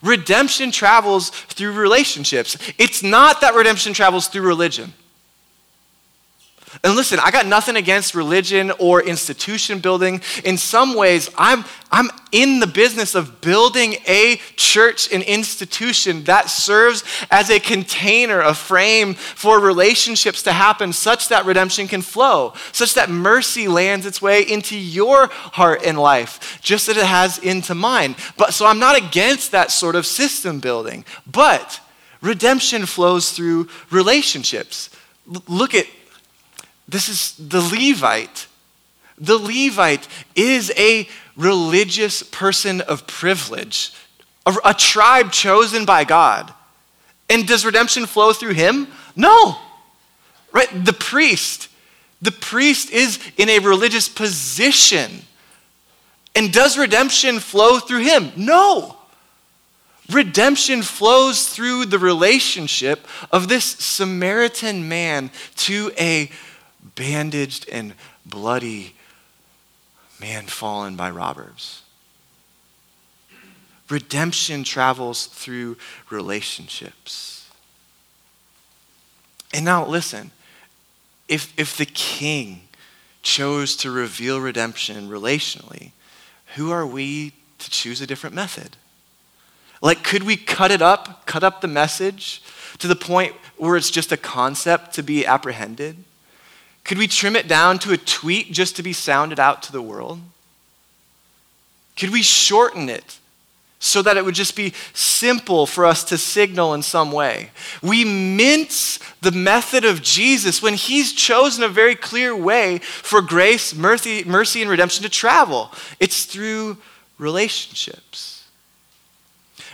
Redemption 0.02 0.72
travels 0.72 1.30
through 1.30 1.74
relationships. 1.74 2.58
It's 2.78 3.04
not 3.04 3.42
that 3.42 3.56
redemption 3.56 3.94
travels 3.94 4.28
through 4.28 4.48
religion. 4.48 4.94
And 6.86 6.96
listen, 6.96 7.18
I 7.20 7.32
got 7.32 7.48
nothing 7.48 7.78
against 7.78 8.14
religion 8.14 8.70
or 8.78 9.02
institution 9.02 9.80
building. 9.80 10.22
In 10.44 10.56
some 10.56 10.94
ways, 10.94 11.32
I'm, 11.36 11.66
I'm 11.92 12.12
in 12.32 12.60
the 12.60 12.68
business 12.68 13.16
of 13.16 13.42
building 13.42 13.96
a 14.08 14.40
church, 14.56 15.12
an 15.12 15.24
institution 15.24 16.26
that 16.26 16.48
serves 16.48 17.04
as 17.32 17.50
a 17.50 17.60
container, 17.60 18.40
a 18.40 18.54
frame 18.54 19.16
for 19.16 19.60
relationships 19.60 20.44
to 20.44 20.52
happen 20.52 20.94
such 20.94 21.30
that 21.30 21.48
redemption 21.48 21.88
can 21.88 22.04
flow, 22.04 22.54
such 22.72 22.94
that 22.94 23.10
mercy 23.10 23.68
lands 23.68 24.06
its 24.06 24.22
way 24.22 24.44
into 24.44 24.78
your 24.78 25.30
heart 25.32 25.82
and 25.84 25.98
life, 25.98 26.60
just 26.62 26.88
as 26.88 26.98
it 26.98 27.06
has 27.08 27.40
into 27.40 27.74
mine. 27.74 28.16
But 28.38 28.54
so 28.54 28.68
I'm 28.68 28.78
not 28.78 28.96
against 28.96 29.54
that 29.54 29.72
sort 29.72 29.96
of 29.96 30.06
system 30.06 30.60
building, 30.60 31.04
but 31.26 31.80
redemption 32.22 32.86
flows 32.86 33.32
through 33.32 33.70
relationships. 33.90 34.92
L- 35.34 35.44
look 35.48 35.74
at 35.74 35.88
this 36.88 37.10
is 37.10 37.36
the 37.38 37.62
Levite. 37.62 38.48
The 39.18 39.38
Levite 39.38 40.08
is 40.36 40.72
a 40.78 41.08
religious 41.36 42.24
person 42.24 42.82
of 42.82 43.08
privilege, 43.08 43.94
a, 44.46 44.54
a 44.64 44.74
tribe 44.74 45.32
chosen 45.32 45.86
by 45.86 46.04
God. 46.04 46.54
And 47.30 47.48
does 47.48 47.66
redemption 47.66 48.06
flow 48.06 48.34
through 48.34 48.54
him? 48.54 48.88
No. 49.16 49.58
Right? 50.52 50.70
The 50.86 50.94
priest. 50.94 51.70
The 52.22 52.32
priest 52.32 52.92
is 52.92 53.20
in 53.38 53.50
a 53.50 53.60
religious 53.60 54.08
position. 54.08 55.12
And 56.36 56.52
does 56.52 56.78
redemption 56.78 57.40
flow 57.40 57.80
through 57.80 58.04
him? 58.04 58.32
No. 58.36 58.98
Redemption 60.12 60.84
flows 60.84 61.48
through 61.48 61.86
the 61.86 61.98
relationship 61.98 63.08
of 63.32 63.48
this 63.48 63.66
Samaritan 63.66 64.88
man 64.88 65.32
to 65.56 65.92
a 65.98 66.30
bandaged 66.96 67.68
and 67.70 67.94
bloody 68.26 68.96
man 70.20 70.46
fallen 70.46 70.96
by 70.96 71.10
robbers. 71.10 71.82
Redemption 73.90 74.64
travels 74.64 75.28
through 75.28 75.78
relationships. 76.10 77.50
And 79.54 79.66
now, 79.66 79.86
listen 79.86 80.32
if, 81.28 81.54
if 81.58 81.78
the 81.78 81.86
king 81.86 82.68
chose 83.22 83.76
to 83.78 83.92
reveal 83.92 84.40
redemption 84.40 85.10
relationally, 85.10 85.92
who 86.56 86.72
are 86.72 86.86
we 86.86 87.34
to 87.60 87.70
choose 87.70 88.02
a 88.02 88.08
different 88.08 88.36
method? 88.36 88.78
Like, 89.82 90.04
could 90.04 90.24
we 90.24 90.38
cut 90.38 90.72
it 90.72 90.82
up, 90.82 91.26
cut 91.26 91.44
up 91.44 91.62
the 91.62 91.68
message 91.68 92.42
to 92.78 92.88
the 92.88 92.96
point 92.96 93.34
where 93.58 93.76
it's 93.76 93.90
just 93.90 94.12
a 94.12 94.18
concept 94.18 94.94
to 94.96 95.04
be 95.04 95.26
apprehended? 95.26 95.98
Could 96.86 97.00
we 97.00 97.08
trim 97.08 97.36
it 97.36 97.48
down 97.48 97.80
to 97.80 97.94
a 97.94 97.98
tweet 97.98 98.52
just 98.52 98.76
to 98.76 98.84
be 98.84 98.94
sounded 98.94 99.40
out 99.40 99.64
to 99.64 99.72
the 99.72 99.82
world? 99.82 100.22
Could 101.98 102.12
we 102.12 102.22
shorten 102.22 102.90
it 102.90 103.18
so 103.80 104.04
that 104.04 104.18
it 104.18 104.24
would 104.24 104.36
just 104.36 104.56
be 104.56 104.74
simple 104.94 105.66
for 105.66 105.84
us 105.84 106.04
to 106.06 106.18
signal 106.18 106.76
in 106.76 106.84
some 106.84 107.12
way? 107.12 107.50
We 107.82 108.06
mince 108.06 109.00
the 109.22 109.32
method 109.32 109.84
of 109.84 110.04
Jesus 110.04 110.62
when 110.62 110.76
he's 110.76 111.12
chosen 111.12 111.64
a 111.64 111.70
very 111.70 111.96
clear 111.96 112.36
way 112.36 112.78
for 112.78 113.20
grace, 113.20 113.74
mercy, 113.74 114.24
mercy 114.24 114.62
and 114.62 114.70
redemption 114.70 115.02
to 115.04 115.10
travel. 115.10 115.72
It's 116.00 116.26
through 116.26 116.78
relationships. 117.18 118.48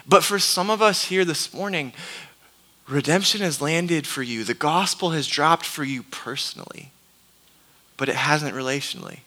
But 0.07 0.23
for 0.23 0.39
some 0.39 0.69
of 0.69 0.81
us 0.81 1.05
here 1.05 1.25
this 1.25 1.53
morning, 1.53 1.91
redemption 2.87 3.41
has 3.41 3.61
landed 3.61 4.07
for 4.07 4.23
you. 4.23 4.45
The 4.45 4.53
gospel 4.53 5.09
has 5.09 5.27
dropped 5.27 5.65
for 5.65 5.83
you 5.83 6.03
personally 6.03 6.91
but 8.01 8.09
it 8.09 8.15
hasn't 8.15 8.55
relationally. 8.55 9.19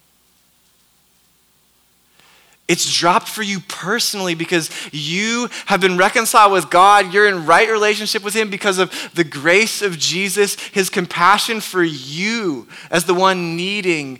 It's 2.67 2.93
dropped 2.93 3.29
for 3.29 3.45
you 3.45 3.61
personally 3.61 4.35
because 4.35 4.69
you 4.91 5.49
have 5.67 5.81
been 5.81 5.97
reconciled 5.97 6.51
with 6.51 6.71
God. 6.71 7.15
You're 7.15 7.29
in 7.29 7.47
right 7.47 7.71
relationship 7.71 8.25
with 8.25 8.35
Him 8.35 8.51
because 8.51 8.79
of 8.79 9.13
the 9.15 9.23
grace 9.23 9.81
of 9.81 9.97
Jesus, 9.97 10.57
His 10.59 10.91
compassion 10.91 11.61
for 11.61 11.85
you 11.85 12.67
as 12.91 13.05
the 13.05 13.15
one 13.15 13.55
needing, 13.55 14.19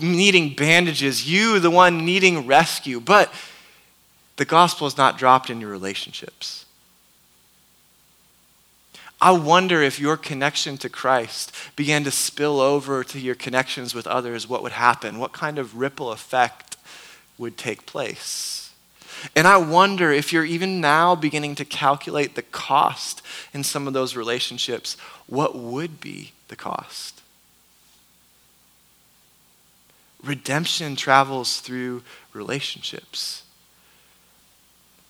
needing 0.00 0.54
bandages, 0.54 1.30
you, 1.30 1.60
the 1.60 1.70
one 1.70 2.06
needing 2.06 2.46
rescue. 2.46 2.98
But 2.98 3.30
the 4.36 4.46
gospel 4.46 4.86
is 4.86 4.96
not 4.96 5.18
dropped 5.18 5.50
in 5.50 5.60
your 5.60 5.68
relationships. 5.68 6.64
I 9.20 9.32
wonder 9.32 9.80
if 9.82 9.98
your 9.98 10.16
connection 10.16 10.76
to 10.78 10.90
Christ 10.90 11.52
began 11.74 12.04
to 12.04 12.10
spill 12.10 12.60
over 12.60 13.02
to 13.04 13.18
your 13.18 13.34
connections 13.34 13.94
with 13.94 14.06
others, 14.06 14.48
what 14.48 14.62
would 14.62 14.72
happen? 14.72 15.18
What 15.18 15.32
kind 15.32 15.58
of 15.58 15.76
ripple 15.76 16.12
effect 16.12 16.76
would 17.38 17.56
take 17.56 17.86
place? 17.86 18.74
And 19.34 19.46
I 19.46 19.56
wonder 19.56 20.12
if 20.12 20.32
you're 20.32 20.44
even 20.44 20.80
now 20.80 21.14
beginning 21.14 21.54
to 21.56 21.64
calculate 21.64 22.34
the 22.34 22.42
cost 22.42 23.22
in 23.54 23.64
some 23.64 23.86
of 23.86 23.94
those 23.94 24.14
relationships, 24.14 24.96
what 25.26 25.56
would 25.56 25.98
be 26.00 26.32
the 26.48 26.56
cost? 26.56 27.22
Redemption 30.22 30.94
travels 30.94 31.60
through 31.60 32.02
relationships 32.34 33.44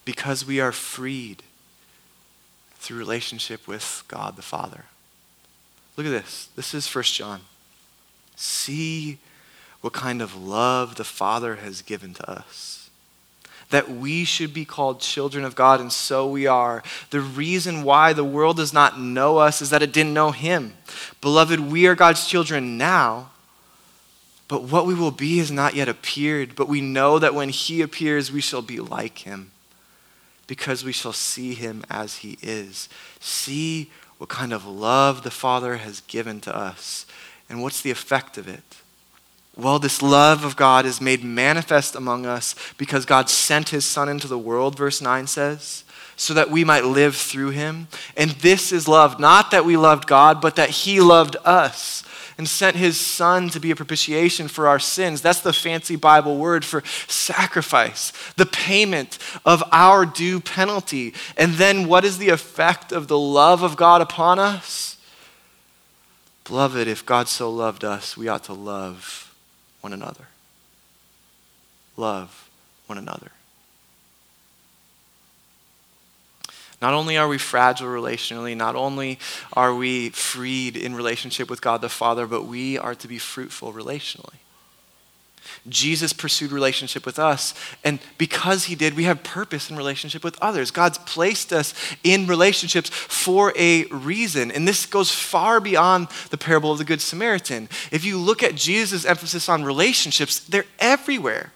because 0.05 0.47
we 0.47 0.61
are 0.61 0.73
freed 0.73 1.43
through 2.87 2.99
relationship 2.99 3.67
with 3.67 4.05
God 4.07 4.37
the 4.37 4.43
Father. 4.43 4.85
Look 5.97 6.07
at 6.07 6.11
this. 6.11 6.49
This 6.55 6.73
is 6.73 6.95
1 6.95 7.03
John. 7.05 7.41
See 8.37 9.19
what 9.81 9.93
kind 9.93 10.23
of 10.23 10.37
love 10.41 10.95
the 10.95 11.05
Father 11.05 11.57
has 11.57 11.83
given 11.83 12.15
to 12.15 12.31
us. 12.31 12.89
That 13.71 13.91
we 13.91 14.25
should 14.25 14.55
be 14.55 14.65
called 14.65 15.01
children 15.01 15.45
of 15.45 15.57
God, 15.57 15.81
and 15.81 15.93
so 15.93 16.29
we 16.29 16.47
are. 16.47 16.85
The 17.11 17.21
reason 17.21 17.83
why 17.83 18.13
the 18.13 18.23
world 18.23 18.59
does 18.59 18.73
not 18.73 19.01
know 19.01 19.39
us 19.39 19.61
is 19.61 19.71
that 19.71 19.83
it 19.83 19.93
didn't 19.93 20.15
know 20.15 20.31
Him. 20.31 20.75
Beloved, 21.21 21.59
we 21.59 21.89
are 21.89 21.97
God's 21.97 22.29
children 22.29 22.79
now, 22.79 23.31
but 24.47 24.63
what 24.63 24.87
we 24.87 24.95
will 24.95 25.11
be 25.11 25.39
has 25.39 25.51
not 25.51 25.75
yet 25.75 25.89
appeared. 25.89 26.55
But 26.55 26.69
we 26.69 26.81
know 26.81 27.19
that 27.19 27.35
when 27.35 27.49
He 27.49 27.83
appears, 27.83 28.31
we 28.31 28.41
shall 28.41 28.63
be 28.63 28.79
like 28.79 29.19
Him 29.19 29.51
because 30.47 30.85
we 30.85 30.93
shall 30.93 31.13
see 31.13 31.55
him 31.55 31.85
as 31.91 32.17
he 32.19 32.39
is. 32.43 32.89
See 33.21 33.91
what 34.19 34.31
kind 34.31 34.53
of 34.53 34.67
love 34.67 35.23
the 35.23 35.31
Father 35.31 35.77
has 35.77 36.01
given 36.03 36.41
to 36.43 36.57
us. 36.57 37.07
And 37.49 37.63
what's 37.63 37.83
the 37.83 37.91
effect 37.91 38.39
of 38.39 38.49
it? 38.49 38.63
Well, 39.57 39.79
this 39.79 40.03
love 40.03 40.45
of 40.45 40.57
God 40.57 40.85
is 40.85 41.01
made 41.01 41.25
manifest 41.25 41.95
among 41.95 42.27
us 42.27 42.55
because 42.77 43.07
God 43.07 43.31
sent 43.31 43.71
his 43.71 43.87
Son 43.87 44.09
into 44.09 44.29
the 44.29 44.39
world, 44.39 44.77
verse 44.77 45.01
9 45.01 45.27
says, 45.27 45.85
so 46.15 46.35
that 46.35 46.51
we 46.51 46.63
might 46.65 46.85
live 46.85 47.17
through 47.17 47.51
him. 47.51 47.89
And 48.17 48.33
this 48.33 48.71
is 48.71 48.87
love, 48.87 49.19
not 49.19 49.51
that 49.51 49.65
we 49.65 49.77
loved 49.77 50.07
God, 50.07 50.41
but 50.43 50.57
that 50.57 50.71
he 50.71 51.01
loved 51.01 51.37
us 51.45 52.03
and 52.39 52.49
sent 52.49 52.77
his 52.77 52.99
son 53.01 53.49
to 53.51 53.61
be 53.61 53.71
a 53.71 53.77
propitiation 53.77 54.49
for 54.49 54.69
our 54.69 54.79
sins. 54.79 55.21
That's 55.23 55.41
the 55.41 55.53
fancy 55.53 55.97
Bible 55.97 56.37
word 56.37 56.65
for 56.65 56.83
sacrifice, 57.09 58.13
the 58.37 58.47
payment 58.47 59.19
of 59.45 59.63
our 59.73 60.05
due 60.05 60.41
penalty. 60.41 61.15
And 61.37 61.55
then 61.55 61.89
what 61.89 62.05
is 62.05 62.19
the 62.19 62.29
effect 62.29 62.93
of 62.93 63.09
the 63.09 63.19
love 63.19 63.63
of 63.63 63.77
God 63.77 64.03
upon 64.03 64.39
us? 64.39 64.99
Beloved, 66.45 66.87
if 66.87 67.05
God 67.05 67.27
so 67.27 67.51
loved 67.51 67.85
us, 67.85 68.17
we 68.17 68.29
ought 68.29 68.45
to 68.45 68.53
love 68.53 69.35
one 69.81 69.93
another. 69.93 70.29
Love 71.97 72.49
one 72.87 72.99
another. 72.99 73.33
Not 76.87 76.95
only 76.95 77.17
are 77.17 77.27
we 77.27 77.37
fragile 77.37 77.89
relationally, 77.89 78.57
not 78.57 78.77
only 78.77 79.19
are 79.55 79.75
we 79.75 80.11
freed 80.11 80.77
in 80.77 80.95
relationship 80.95 81.51
with 81.51 81.61
God 81.61 81.81
the 81.81 81.89
Father, 81.89 82.29
but 82.29 82.45
we 82.45 82.79
are 82.79 82.95
to 82.95 83.09
be 83.09 83.19
fruitful 83.19 83.73
relationally. 83.73 84.37
Jesus 85.69 86.13
pursued 86.13 86.53
relationship 86.53 87.05
with 87.05 87.19
us, 87.19 87.55
and 87.83 87.99
because 88.19 88.67
he 88.67 88.77
did, 88.77 88.95
we 88.95 89.03
have 89.03 89.25
purpose 89.25 89.69
in 89.69 89.77
relationship 89.77 90.23
with 90.23 90.39
others. 90.41 90.71
God's 90.71 90.99
placed 90.99 91.53
us 91.53 91.75
in 92.05 92.29
relationships 92.29 92.89
for 92.89 93.53
a 93.57 93.87
reason, 93.87 94.53
and 94.53 94.69
this 94.69 94.87
goes 94.87 95.11
far 95.11 95.59
beyond 95.59 96.07
the 96.31 96.39
parable 96.39 96.71
of 96.71 96.79
the 96.79 96.85
Good 96.85 97.01
Samaritan. 97.01 97.69
If 97.91 98.05
you 98.05 98.17
look 98.17 98.45
at 98.45 98.55
Jesus' 98.55 99.05
emphasis 99.05 99.49
on 99.49 99.65
relationships, 99.65 100.39
they're 100.39 100.67
everywhere. 100.79 101.53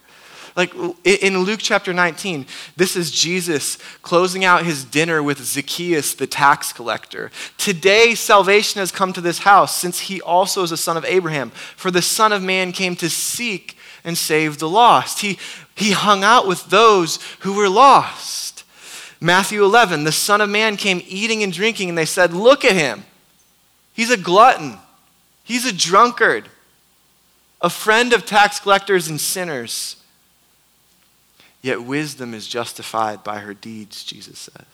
Like 0.56 0.74
in 1.04 1.38
Luke 1.38 1.60
chapter 1.62 1.92
19, 1.92 2.46
this 2.76 2.96
is 2.96 3.10
Jesus 3.10 3.78
closing 4.02 4.44
out 4.44 4.64
his 4.64 4.84
dinner 4.84 5.22
with 5.22 5.42
Zacchaeus, 5.44 6.14
the 6.14 6.26
tax 6.26 6.72
collector. 6.72 7.30
Today, 7.56 8.14
salvation 8.14 8.80
has 8.80 8.90
come 8.90 9.12
to 9.12 9.20
this 9.20 9.40
house, 9.40 9.76
since 9.76 10.00
he 10.00 10.20
also 10.20 10.62
is 10.62 10.72
a 10.72 10.76
son 10.76 10.96
of 10.96 11.04
Abraham. 11.04 11.50
For 11.50 11.90
the 11.90 12.02
Son 12.02 12.32
of 12.32 12.42
Man 12.42 12.72
came 12.72 12.96
to 12.96 13.08
seek 13.08 13.76
and 14.04 14.16
save 14.16 14.58
the 14.58 14.68
lost. 14.68 15.20
He, 15.20 15.38
he 15.76 15.92
hung 15.92 16.24
out 16.24 16.46
with 16.46 16.68
those 16.70 17.18
who 17.40 17.54
were 17.54 17.68
lost. 17.68 18.64
Matthew 19.20 19.62
11, 19.62 20.04
the 20.04 20.12
Son 20.12 20.40
of 20.40 20.48
Man 20.48 20.76
came 20.76 21.02
eating 21.06 21.42
and 21.42 21.52
drinking, 21.52 21.90
and 21.90 21.98
they 21.98 22.06
said, 22.06 22.32
Look 22.32 22.64
at 22.64 22.72
him. 22.72 23.04
He's 23.92 24.10
a 24.10 24.16
glutton, 24.16 24.78
he's 25.44 25.66
a 25.66 25.72
drunkard, 25.72 26.48
a 27.60 27.68
friend 27.68 28.12
of 28.12 28.24
tax 28.24 28.58
collectors 28.58 29.08
and 29.08 29.20
sinners. 29.20 29.96
Yet 31.62 31.82
wisdom 31.82 32.32
is 32.32 32.46
justified 32.46 33.22
by 33.22 33.38
her 33.38 33.54
deeds, 33.54 34.04
Jesus 34.04 34.38
says. 34.38 34.66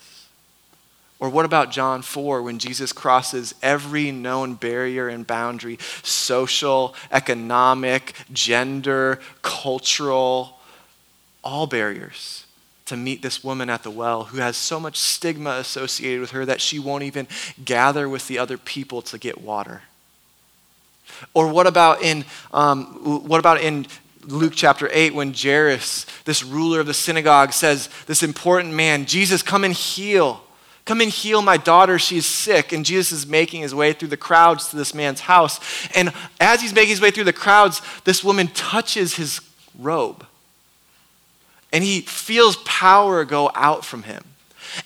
Or 1.19 1.31
what 1.31 1.47
about 1.47 1.71
John 1.71 2.03
4 2.03 2.43
when 2.43 2.59
Jesus 2.59 2.93
crosses 2.93 3.55
every 3.63 4.13
known 4.13 4.55
barrier 4.55 5.09
and 5.09 5.27
boundary 5.27 5.79
social, 6.03 6.95
economic, 7.11 8.15
gender, 8.33 9.19
cultural, 9.43 10.59
all 11.43 11.67
barriers 11.67 12.45
to 12.85 12.97
meet 12.97 13.23
this 13.23 13.43
woman 13.43 13.71
at 13.71 13.83
the 13.83 13.91
well 13.91 14.25
who 14.25 14.39
has 14.39 14.57
so 14.57 14.79
much 14.79 14.99
stigma 14.99 15.53
associated 15.53 16.21
with 16.21 16.31
her 16.33 16.45
that 16.45 16.61
she 16.61 16.79
won't 16.79 17.03
even 17.03 17.27
gather 17.65 18.09
with 18.09 18.29
the 18.29 18.39
other 18.39 18.59
people 18.59 19.01
to 19.03 19.19
get 19.19 19.41
water? 19.41 19.83
Or 21.33 21.49
what 21.49 21.67
about 21.67 22.03
in, 22.03 22.25
um, 22.53 22.85
what 23.27 23.39
about 23.39 23.61
in 23.61 23.87
Luke 24.27 24.55
chapter 24.57 24.89
8 24.93 25.15
when 25.15 25.33
Jairus, 25.33 26.05
this 26.25 26.43
ruler 26.43 26.81
of 26.81 26.87
the 26.87 26.95
synagogue, 26.95 27.53
says, 27.53 27.89
This 28.07 28.23
important 28.23 28.75
man, 28.75 29.07
Jesus, 29.07 29.43
come 29.43 29.65
and 29.65 29.75
heal. 29.75 30.43
Come 30.85 31.01
and 31.01 31.11
heal 31.11 31.43
my 31.43 31.57
daughter. 31.57 31.99
She's 31.99 32.27
sick. 32.27 32.73
And 32.73 32.85
Jesus 32.85 33.13
is 33.13 33.27
making 33.27 33.63
his 33.63 33.75
way 33.75 33.93
through 33.93 34.09
the 34.09 34.17
crowds 34.17 34.69
to 34.69 34.77
this 34.77 34.95
man's 34.95 35.21
house. 35.21 35.61
And 35.95 36.13
as 36.41 36.61
he's 36.61 36.75
making 36.75 36.91
his 36.91 37.01
way 37.01 37.11
through 37.11 37.25
the 37.25 37.33
crowds, 37.33 37.83
this 38.05 38.23
woman 38.23 38.49
touches 38.49 39.17
his 39.17 39.41
robe. 39.79 40.25
And 41.73 41.83
he 41.83 42.03
feels 42.03 42.57
power 42.65 43.25
go 43.25 43.51
out 43.55 43.85
from 43.85 44.05
him. 44.05 44.23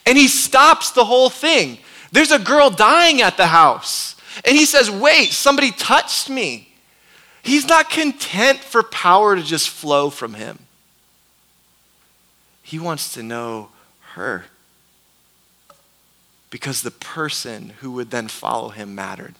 And 0.06 0.16
he 0.16 0.28
stops 0.28 0.90
the 0.90 1.04
whole 1.04 1.28
thing. 1.28 1.78
There's 2.12 2.32
a 2.32 2.38
girl 2.38 2.70
dying 2.70 3.20
at 3.20 3.36
the 3.36 3.46
house. 3.46 4.16
And 4.44 4.56
he 4.56 4.64
says, 4.64 4.90
Wait, 4.90 5.32
somebody 5.32 5.70
touched 5.70 6.30
me. 6.30 6.69
He's 7.42 7.66
not 7.66 7.90
content 7.90 8.58
for 8.60 8.82
power 8.82 9.36
to 9.36 9.42
just 9.42 9.68
flow 9.68 10.10
from 10.10 10.34
him. 10.34 10.58
He 12.62 12.78
wants 12.78 13.12
to 13.14 13.22
know 13.22 13.70
her 14.14 14.44
because 16.50 16.82
the 16.82 16.90
person 16.90 17.70
who 17.80 17.92
would 17.92 18.10
then 18.10 18.28
follow 18.28 18.68
him 18.70 18.94
mattered. 18.94 19.34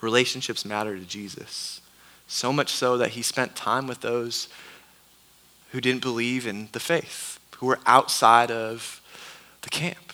Relationships 0.00 0.64
matter 0.64 0.98
to 0.98 1.04
Jesus. 1.04 1.80
So 2.26 2.52
much 2.52 2.70
so 2.70 2.96
that 2.98 3.10
he 3.10 3.22
spent 3.22 3.54
time 3.54 3.86
with 3.86 4.00
those 4.00 4.48
who 5.70 5.80
didn't 5.80 6.02
believe 6.02 6.46
in 6.46 6.68
the 6.72 6.80
faith, 6.80 7.38
who 7.56 7.66
were 7.66 7.78
outside 7.86 8.50
of 8.50 9.00
the 9.62 9.70
camp. 9.70 10.12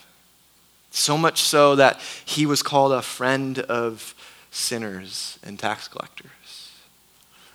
So 0.91 1.17
much 1.17 1.41
so 1.41 1.75
that 1.77 2.01
he 2.25 2.45
was 2.45 2.63
called 2.63 2.93
a 2.93 3.03
friend 3.03 3.59
of 3.59 4.15
sinners 4.51 5.39
and 5.43 5.59
tax 5.59 5.89
collectors. 5.89 6.73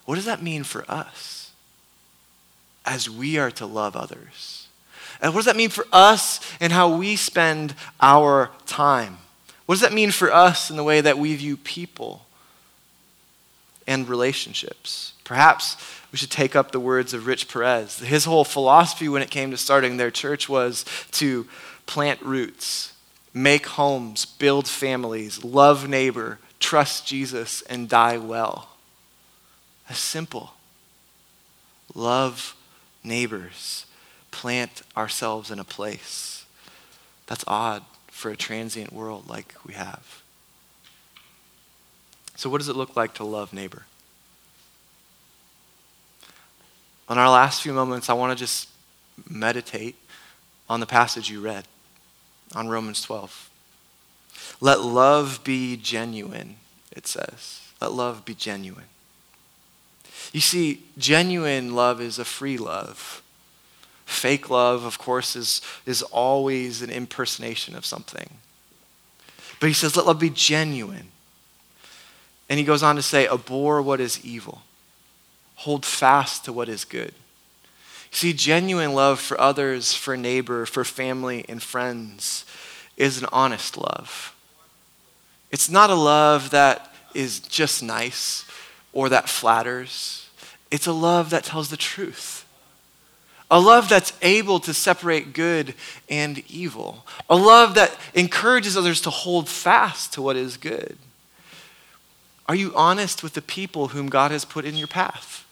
What 0.06 0.16
does 0.16 0.26
that 0.26 0.42
mean 0.42 0.64
for 0.64 0.84
us 0.90 1.52
as 2.86 3.10
we 3.10 3.38
are 3.38 3.52
to 3.52 3.66
love 3.66 3.96
others? 3.96 4.68
And 5.22 5.34
what 5.34 5.40
does 5.40 5.46
that 5.46 5.56
mean 5.56 5.70
for 5.70 5.88
us 5.94 6.40
and 6.60 6.74
how 6.74 6.96
we 6.96 7.16
spend 7.16 7.76
our 8.02 8.52
time? 8.66 9.18
What 9.66 9.76
does 9.76 9.82
that 9.82 9.94
mean 9.94 10.12
for 10.12 10.32
us 10.32 10.70
in 10.70 10.76
the 10.76 10.84
way 10.84 11.00
that 11.00 11.18
we 11.18 11.36
view 11.36 11.56
people 11.56 12.26
and 13.88 14.08
relationships? 14.10 15.14
Perhaps 15.24 15.78
we 16.12 16.18
should 16.18 16.32
take 16.32 16.56
up 16.56 16.72
the 16.72 16.80
words 16.80 17.14
of 17.14 17.26
Rich 17.26 17.48
Perez. 17.48 18.00
His 18.00 18.26
whole 18.26 18.44
philosophy 18.44 19.08
when 19.08 19.22
it 19.22 19.32
came 19.32 19.52
to 19.52 19.58
starting 19.58 19.96
their 19.96 20.12
church 20.12 20.50
was 20.50 20.84
to 21.12 21.48
plant 21.86 22.22
roots, 22.22 22.94
make 23.34 23.66
homes, 23.66 24.26
build 24.26 24.68
families, 24.68 25.44
love 25.44 25.88
neighbor, 25.88 26.40
trust 26.64 27.06
Jesus, 27.06 27.62
and 27.64 27.90
die 27.90 28.18
well. 28.18 28.70
That's 29.88 30.00
simple. 30.00 30.54
Love 31.94 32.56
neighbors 33.04 33.86
plant 34.32 34.82
ourselves 34.96 35.52
in 35.52 35.60
a 35.60 35.64
place. 35.64 36.46
That's 37.28 37.44
odd 37.48 37.84
for 38.08 38.32
a 38.32 38.38
transient 38.38 38.94
world 38.94 39.30
like 39.30 39.54
we 39.68 39.74
have. 39.74 40.24
So, 42.36 42.50
what 42.50 42.60
does 42.60 42.70
it 42.70 42.76
look 42.76 42.96
like 42.96 43.14
to 43.16 43.26
love 43.26 43.54
neighbor? 43.54 43.84
On 47.10 47.18
our 47.18 47.30
last 47.30 47.62
few 47.62 47.74
moments, 47.74 48.10
I 48.10 48.14
want 48.14 48.36
to 48.36 48.42
just 48.42 48.70
meditate 49.30 49.96
on 50.70 50.80
the 50.80 50.86
passage 50.86 51.30
you 51.30 51.42
read, 51.42 51.66
on 52.56 52.70
Romans 52.70 53.02
12. 53.02 53.50
Let 54.62 54.82
love 54.82 55.44
be 55.44 55.78
genuine, 55.78 56.56
it 56.92 57.08
says. 57.08 57.62
Let 57.82 57.92
love 57.92 58.26
be 58.26 58.34
genuine. 58.34 58.86
You 60.32 60.40
see, 60.40 60.84
genuine 60.98 61.76
love 61.76 62.02
is 62.02 62.18
a 62.18 62.26
free 62.26 62.58
love. 62.58 63.22
Fake 64.06 64.50
love, 64.50 64.86
of 64.86 64.98
course, 64.98 65.36
is, 65.36 65.62
is 65.86 66.02
always 66.02 66.82
an 66.82 66.90
impersonation 66.90 67.76
of 67.76 67.86
something. 67.86 68.30
But 69.60 69.68
he 69.68 69.74
says, 69.74 69.96
let 69.96 70.06
love 70.06 70.20
be 70.20 70.30
genuine. 70.30 71.10
And 72.50 72.60
he 72.60 72.66
goes 72.66 72.84
on 72.84 72.96
to 72.96 73.02
say, 73.02 73.28
abhor 73.28 73.82
what 73.82 74.00
is 74.00 74.24
evil, 74.26 74.62
hold 75.56 75.86
fast 75.86 76.46
to 76.46 76.54
what 76.54 76.70
is 76.70 76.86
good. 76.86 77.14
See, 78.12 78.34
genuine 78.34 78.94
love 78.94 79.20
for 79.20 79.40
others, 79.40 79.94
for 79.94 80.16
neighbor, 80.16 80.66
for 80.66 80.84
family, 80.84 81.46
and 81.50 81.62
friends 81.64 82.46
is 82.96 83.20
an 83.20 83.28
honest 83.32 83.76
love. 83.76 84.36
It's 85.54 85.70
not 85.70 85.92
a 85.92 85.96
love 85.96 86.50
that 86.50 86.92
is 87.14 87.40
just 87.40 87.84
nice 87.84 88.44
or 88.92 89.08
that 89.10 89.30
flatters, 89.30 90.28
it's 90.72 90.88
a 90.88 90.92
love 90.92 91.30
that 91.30 91.44
tells 91.44 91.70
the 91.70 91.78
truth. 91.78 92.46
A 93.52 93.60
love 93.60 93.88
that's 93.88 94.14
able 94.24 94.60
to 94.62 94.74
separate 94.74 95.32
good 95.32 95.76
and 96.10 96.44
evil. 96.50 97.06
A 97.30 97.36
love 97.36 97.76
that 97.76 97.96
encourages 98.16 98.76
others 98.76 99.00
to 99.02 99.12
hold 99.12 99.48
fast 99.48 100.14
to 100.14 100.24
what 100.24 100.36
is 100.36 100.58
good. 100.58 100.98
Are 102.48 102.56
you 102.56 102.74
honest 102.76 103.22
with 103.22 103.34
the 103.34 103.42
people 103.42 103.90
whom 103.90 104.10
God 104.10 104.32
has 104.32 104.46
put 104.46 104.66
in 104.66 104.76
your 104.76 104.88
path? 104.88 105.46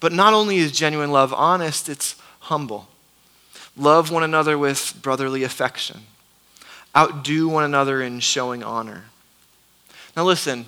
But 0.00 0.12
not 0.12 0.34
only 0.34 0.56
is 0.56 0.72
genuine 0.72 1.12
love 1.12 1.32
honest, 1.32 1.88
it's 1.88 2.16
humble. 2.40 2.88
Love 3.76 4.10
one 4.10 4.24
another 4.24 4.58
with 4.58 4.98
brotherly 5.00 5.44
affection. 5.44 6.06
Outdo 6.96 7.48
one 7.48 7.64
another 7.64 8.02
in 8.02 8.20
showing 8.20 8.62
honor. 8.62 9.04
Now, 10.16 10.24
listen, 10.24 10.66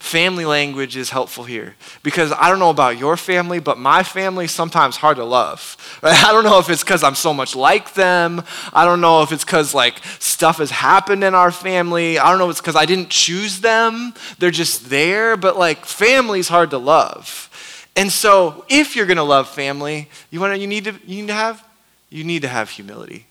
family 0.00 0.44
language 0.44 0.96
is 0.96 1.10
helpful 1.10 1.44
here 1.44 1.76
because 2.02 2.32
I 2.32 2.48
don't 2.48 2.58
know 2.58 2.70
about 2.70 2.98
your 2.98 3.16
family, 3.16 3.60
but 3.60 3.78
my 3.78 4.02
family 4.02 4.46
sometimes 4.46 4.96
hard 4.96 5.18
to 5.18 5.24
love. 5.24 5.76
I 6.02 6.32
don't 6.32 6.44
know 6.44 6.58
if 6.58 6.68
it's 6.68 6.82
because 6.82 7.04
I'm 7.04 7.14
so 7.14 7.32
much 7.32 7.54
like 7.54 7.94
them. 7.94 8.42
I 8.72 8.84
don't 8.84 9.00
know 9.00 9.22
if 9.22 9.30
it's 9.30 9.44
because 9.44 9.74
like 9.74 10.02
stuff 10.18 10.58
has 10.58 10.70
happened 10.70 11.22
in 11.22 11.34
our 11.34 11.52
family. 11.52 12.18
I 12.18 12.30
don't 12.30 12.38
know 12.38 12.46
if 12.46 12.52
it's 12.52 12.60
because 12.60 12.76
I 12.76 12.86
didn't 12.86 13.10
choose 13.10 13.60
them. 13.60 14.14
They're 14.38 14.50
just 14.50 14.90
there, 14.90 15.36
but 15.36 15.56
like 15.56 15.84
family's 15.84 16.48
hard 16.48 16.70
to 16.70 16.78
love. 16.78 17.46
And 17.94 18.10
so 18.10 18.64
if 18.68 18.96
you're 18.96 19.06
gonna 19.06 19.22
love 19.22 19.48
family, 19.48 20.08
you 20.30 20.40
want 20.40 20.54
to 20.54 20.58
you 20.58 20.66
need 20.66 20.84
to 20.84 20.94
you 21.06 21.20
need 21.20 21.28
to 21.28 21.34
have 21.34 21.64
you 22.08 22.24
need 22.24 22.42
to 22.42 22.48
have 22.48 22.70
humility. 22.70 23.26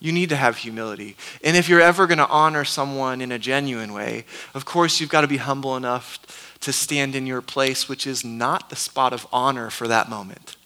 You 0.00 0.12
need 0.12 0.30
to 0.30 0.36
have 0.36 0.56
humility. 0.56 1.16
And 1.44 1.56
if 1.56 1.68
you're 1.68 1.80
ever 1.80 2.06
going 2.06 2.18
to 2.18 2.28
honor 2.28 2.64
someone 2.64 3.20
in 3.20 3.30
a 3.30 3.38
genuine 3.38 3.92
way, 3.92 4.24
of 4.54 4.64
course, 4.64 4.98
you've 4.98 5.10
got 5.10 5.20
to 5.20 5.28
be 5.28 5.36
humble 5.36 5.76
enough 5.76 6.56
to 6.60 6.72
stand 6.72 7.14
in 7.14 7.26
your 7.26 7.42
place, 7.42 7.88
which 7.88 8.06
is 8.06 8.24
not 8.24 8.70
the 8.70 8.76
spot 8.76 9.12
of 9.12 9.26
honor 9.32 9.68
for 9.68 9.86
that 9.88 10.08
moment, 10.08 10.56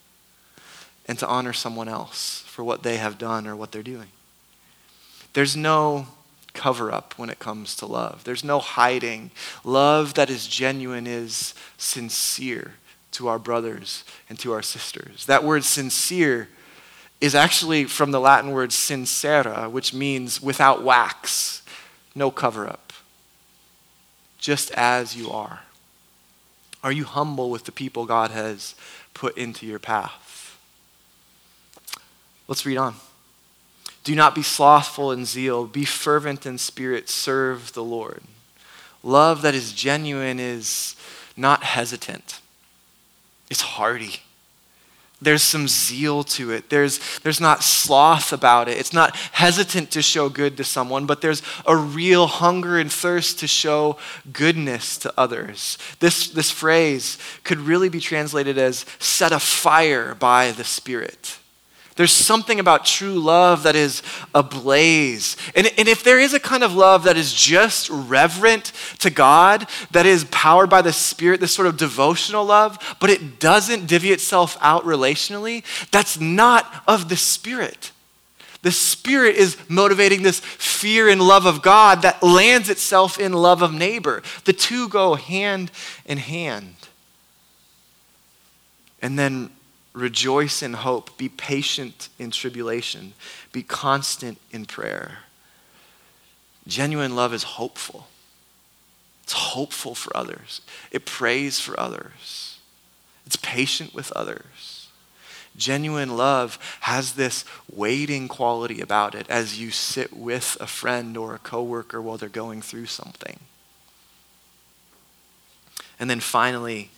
and 1.05 1.19
to 1.19 1.27
honor 1.27 1.53
someone 1.53 1.89
else 1.89 2.43
for 2.47 2.63
what 2.63 2.83
they 2.83 2.97
have 2.97 3.17
done 3.17 3.45
or 3.45 3.55
what 3.55 3.73
they're 3.73 3.83
doing. 3.83 4.07
There's 5.33 5.55
no 5.55 6.07
cover 6.53 6.89
up 6.89 7.13
when 7.17 7.29
it 7.29 7.37
comes 7.37 7.75
to 7.75 7.85
love, 7.85 8.23
there's 8.23 8.43
no 8.43 8.59
hiding. 8.59 9.31
Love 9.65 10.13
that 10.13 10.29
is 10.29 10.47
genuine 10.47 11.05
is 11.05 11.53
sincere 11.77 12.75
to 13.11 13.27
our 13.27 13.39
brothers 13.39 14.05
and 14.29 14.39
to 14.39 14.53
our 14.53 14.61
sisters. 14.61 15.25
That 15.25 15.43
word 15.43 15.65
sincere 15.65 16.47
is 17.21 17.35
actually 17.35 17.85
from 17.85 18.11
the 18.11 18.19
Latin 18.19 18.51
word 18.51 18.71
sincera, 18.71 19.69
which 19.69 19.93
means 19.93 20.41
without 20.41 20.83
wax, 20.83 21.61
no 22.13 22.29
cover 22.29 22.67
up, 22.67 22.93
just 24.37 24.71
as 24.71 25.15
you 25.15 25.31
are. 25.31 25.61
Are 26.83 26.91
you 26.91 27.05
humble 27.05 27.49
with 27.49 27.65
the 27.65 27.71
people 27.71 28.05
God 28.05 28.31
has 28.31 28.75
put 29.13 29.37
into 29.37 29.65
your 29.65 29.79
path? 29.79 30.57
Let's 32.47 32.65
read 32.65 32.77
on. 32.77 32.95
Do 34.03 34.13
not 34.13 34.35
be 34.35 34.43
slothful 34.43 35.11
in 35.11 35.25
zeal, 35.25 35.65
be 35.65 35.83
fervent 35.83 36.45
in 36.45 36.59
spirit, 36.59 37.09
serve 37.09 37.73
the 37.73 37.83
Lord. 37.83 38.21
Love 39.01 39.41
that 39.41 39.55
is 39.55 39.73
genuine 39.73 40.39
is 40.39 40.95
not 41.35 41.63
hesitant, 41.63 42.39
it's 43.49 43.61
hearty. 43.61 44.21
There's 45.21 45.43
some 45.43 45.67
zeal 45.67 46.23
to 46.25 46.51
it. 46.51 46.69
There's, 46.69 46.99
there's 47.19 47.39
not 47.39 47.63
sloth 47.63 48.33
about 48.33 48.67
it. 48.67 48.77
It's 48.77 48.93
not 48.93 49.15
hesitant 49.15 49.91
to 49.91 50.01
show 50.01 50.27
good 50.27 50.57
to 50.57 50.63
someone, 50.63 51.05
but 51.05 51.21
there's 51.21 51.41
a 51.65 51.75
real 51.75 52.27
hunger 52.27 52.77
and 52.77 52.91
thirst 52.91 53.39
to 53.39 53.47
show 53.47 53.97
goodness 54.33 54.97
to 54.99 55.13
others. 55.17 55.77
This, 55.99 56.27
this 56.27 56.51
phrase 56.51 57.17
could 57.43 57.59
really 57.59 57.89
be 57.89 58.01
translated 58.01 58.57
as 58.57 58.85
set 58.99 59.31
afire 59.31 60.15
by 60.15 60.51
the 60.51 60.65
Spirit. 60.65 61.39
There's 61.95 62.11
something 62.11 62.59
about 62.59 62.85
true 62.85 63.19
love 63.19 63.63
that 63.63 63.75
is 63.75 64.03
ablaze. 64.33 65.37
And, 65.55 65.71
and 65.77 65.87
if 65.87 66.03
there 66.03 66.19
is 66.19 66.33
a 66.33 66.41
kind 66.41 66.63
of 66.63 66.75
love 66.75 67.03
that 67.05 67.15
is 67.15 67.33
just 67.33 67.89
reverent 67.89 68.73
to 68.99 69.09
God, 69.09 69.67
that 69.91 70.05
is 70.05 70.25
powered 70.25 70.69
by 70.69 70.81
the 70.81 70.91
Spirit, 70.91 71.39
this 71.39 71.53
sort 71.53 71.69
of 71.69 71.77
devotional 71.77 72.43
love, 72.43 72.97
but 72.99 73.09
it 73.09 73.39
doesn't 73.39 73.87
divvy 73.87 74.11
itself 74.11 74.57
out 74.59 74.83
relationally, 74.83 75.63
that's 75.91 76.19
not 76.19 76.83
of 76.85 77.07
the 77.07 77.15
Spirit. 77.15 77.91
The 78.61 78.71
Spirit 78.71 79.37
is 79.37 79.57
motivating 79.69 80.23
this 80.23 80.39
fear 80.41 81.07
and 81.07 81.21
love 81.21 81.45
of 81.45 81.61
God 81.61 82.01
that 82.01 82.21
lands 82.21 82.69
itself 82.69 83.17
in 83.17 83.31
love 83.31 83.61
of 83.61 83.73
neighbor. 83.73 84.21
The 84.43 84.53
two 84.53 84.89
go 84.89 85.15
hand 85.15 85.71
in 86.05 86.17
hand. 86.17 86.75
And 89.01 89.17
then 89.17 89.51
Rejoice 89.95 90.61
in 90.61 90.73
hope. 90.73 91.17
Be 91.17 91.29
patient 91.29 92.09
in 92.19 92.29
tribulation. 92.29 93.13
Be 93.53 93.63
constant 93.63 94.39
in 94.51 94.65
prayer. 94.65 95.19
Genuine 96.67 97.15
love 97.15 97.33
is 97.33 97.43
hopeful. 97.43 98.07
It's 99.23 99.31
hopeful 99.31 99.95
for 99.95 100.15
others. 100.15 100.59
It 100.91 101.05
prays 101.05 101.61
for 101.61 101.79
others. 101.79 102.59
It's 103.25 103.37
patient 103.37 103.95
with 103.95 104.11
others. 104.11 104.89
Genuine 105.55 106.17
love 106.17 106.59
has 106.81 107.13
this 107.13 107.45
waiting 107.71 108.27
quality 108.27 108.81
about 108.81 109.15
it 109.15 109.29
as 109.29 109.61
you 109.61 109.71
sit 109.71 110.11
with 110.11 110.57
a 110.59 110.67
friend 110.67 111.15
or 111.15 111.33
a 111.33 111.39
coworker 111.39 112.01
while 112.01 112.17
they're 112.17 112.27
going 112.27 112.61
through 112.61 112.87
something. 112.87 113.39
And 115.97 116.09
then 116.09 116.19
finally, 116.19 116.91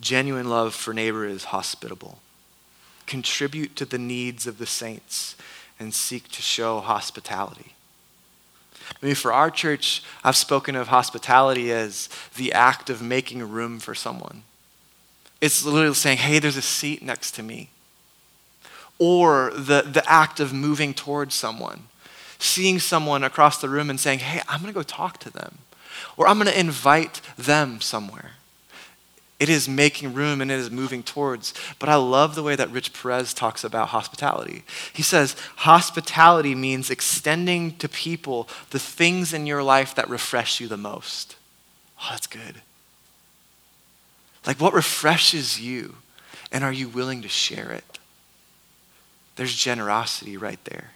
genuine 0.00 0.50
love 0.50 0.74
for 0.74 0.92
neighbor 0.92 1.24
is 1.24 1.44
hospitable. 1.44 2.18
Contribute 3.06 3.76
to 3.76 3.84
the 3.84 3.98
needs 3.98 4.46
of 4.46 4.58
the 4.58 4.66
saints 4.66 5.36
and 5.78 5.92
seek 5.92 6.28
to 6.28 6.42
show 6.42 6.80
hospitality. 6.80 7.74
I 8.90 9.06
mean, 9.06 9.14
for 9.14 9.32
our 9.32 9.50
church, 9.50 10.02
I've 10.22 10.36
spoken 10.36 10.76
of 10.76 10.88
hospitality 10.88 11.72
as 11.72 12.08
the 12.36 12.52
act 12.52 12.90
of 12.90 13.02
making 13.02 13.42
room 13.50 13.78
for 13.78 13.94
someone. 13.94 14.42
It's 15.40 15.64
literally 15.64 15.94
saying, 15.94 16.18
hey, 16.18 16.38
there's 16.38 16.56
a 16.56 16.62
seat 16.62 17.02
next 17.02 17.32
to 17.32 17.42
me. 17.42 17.70
Or 18.98 19.50
the, 19.50 19.82
the 19.82 20.04
act 20.06 20.40
of 20.40 20.52
moving 20.52 20.94
towards 20.94 21.34
someone, 21.34 21.84
seeing 22.38 22.78
someone 22.78 23.24
across 23.24 23.60
the 23.60 23.68
room 23.68 23.90
and 23.90 23.98
saying, 23.98 24.20
hey, 24.20 24.40
I'm 24.48 24.60
going 24.60 24.72
to 24.72 24.78
go 24.78 24.82
talk 24.82 25.18
to 25.18 25.30
them. 25.30 25.58
Or 26.16 26.28
I'm 26.28 26.38
going 26.38 26.50
to 26.50 26.58
invite 26.58 27.20
them 27.36 27.80
somewhere. 27.80 28.32
It 29.40 29.48
is 29.48 29.68
making 29.68 30.14
room 30.14 30.40
and 30.40 30.50
it 30.50 30.58
is 30.58 30.70
moving 30.70 31.02
towards. 31.02 31.54
But 31.78 31.88
I 31.88 31.96
love 31.96 32.34
the 32.34 32.42
way 32.42 32.54
that 32.56 32.70
Rich 32.70 32.92
Perez 32.92 33.34
talks 33.34 33.64
about 33.64 33.88
hospitality. 33.88 34.62
He 34.92 35.02
says, 35.02 35.34
hospitality 35.56 36.54
means 36.54 36.88
extending 36.88 37.76
to 37.78 37.88
people 37.88 38.48
the 38.70 38.78
things 38.78 39.32
in 39.32 39.46
your 39.46 39.62
life 39.62 39.94
that 39.96 40.08
refresh 40.08 40.60
you 40.60 40.68
the 40.68 40.76
most. 40.76 41.36
Oh, 42.00 42.08
that's 42.10 42.28
good. 42.28 42.62
Like, 44.46 44.60
what 44.60 44.72
refreshes 44.72 45.60
you? 45.60 45.96
And 46.52 46.62
are 46.62 46.72
you 46.72 46.88
willing 46.88 47.22
to 47.22 47.28
share 47.28 47.72
it? 47.72 47.98
There's 49.36 49.54
generosity 49.54 50.36
right 50.36 50.62
there. 50.64 50.92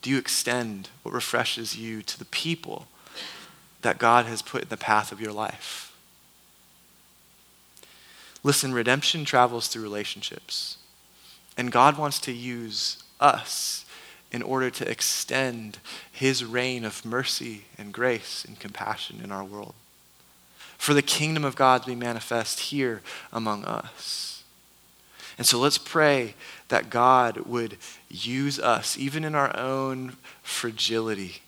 Do 0.00 0.08
you 0.08 0.16
extend 0.16 0.88
what 1.02 1.12
refreshes 1.12 1.76
you 1.76 2.00
to 2.02 2.18
the 2.18 2.24
people 2.26 2.86
that 3.82 3.98
God 3.98 4.24
has 4.24 4.40
put 4.40 4.62
in 4.62 4.68
the 4.70 4.78
path 4.78 5.12
of 5.12 5.20
your 5.20 5.32
life? 5.32 5.89
Listen, 8.42 8.72
redemption 8.72 9.24
travels 9.24 9.68
through 9.68 9.82
relationships. 9.82 10.78
And 11.56 11.70
God 11.70 11.98
wants 11.98 12.18
to 12.20 12.32
use 12.32 13.02
us 13.20 13.84
in 14.32 14.42
order 14.42 14.70
to 14.70 14.88
extend 14.88 15.78
his 16.10 16.44
reign 16.44 16.84
of 16.84 17.04
mercy 17.04 17.64
and 17.76 17.92
grace 17.92 18.44
and 18.46 18.58
compassion 18.58 19.20
in 19.22 19.30
our 19.32 19.44
world. 19.44 19.74
For 20.78 20.94
the 20.94 21.02
kingdom 21.02 21.44
of 21.44 21.56
God 21.56 21.82
to 21.82 21.88
be 21.88 21.94
manifest 21.94 22.60
here 22.60 23.02
among 23.32 23.64
us. 23.64 24.42
And 25.36 25.46
so 25.46 25.58
let's 25.58 25.78
pray 25.78 26.34
that 26.68 26.90
God 26.90 27.38
would 27.38 27.76
use 28.08 28.58
us, 28.58 28.96
even 28.96 29.24
in 29.24 29.34
our 29.34 29.54
own 29.58 30.16
fragility, 30.42 31.42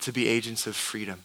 to 0.00 0.12
be 0.12 0.28
agents 0.28 0.66
of 0.66 0.76
freedom 0.76 1.24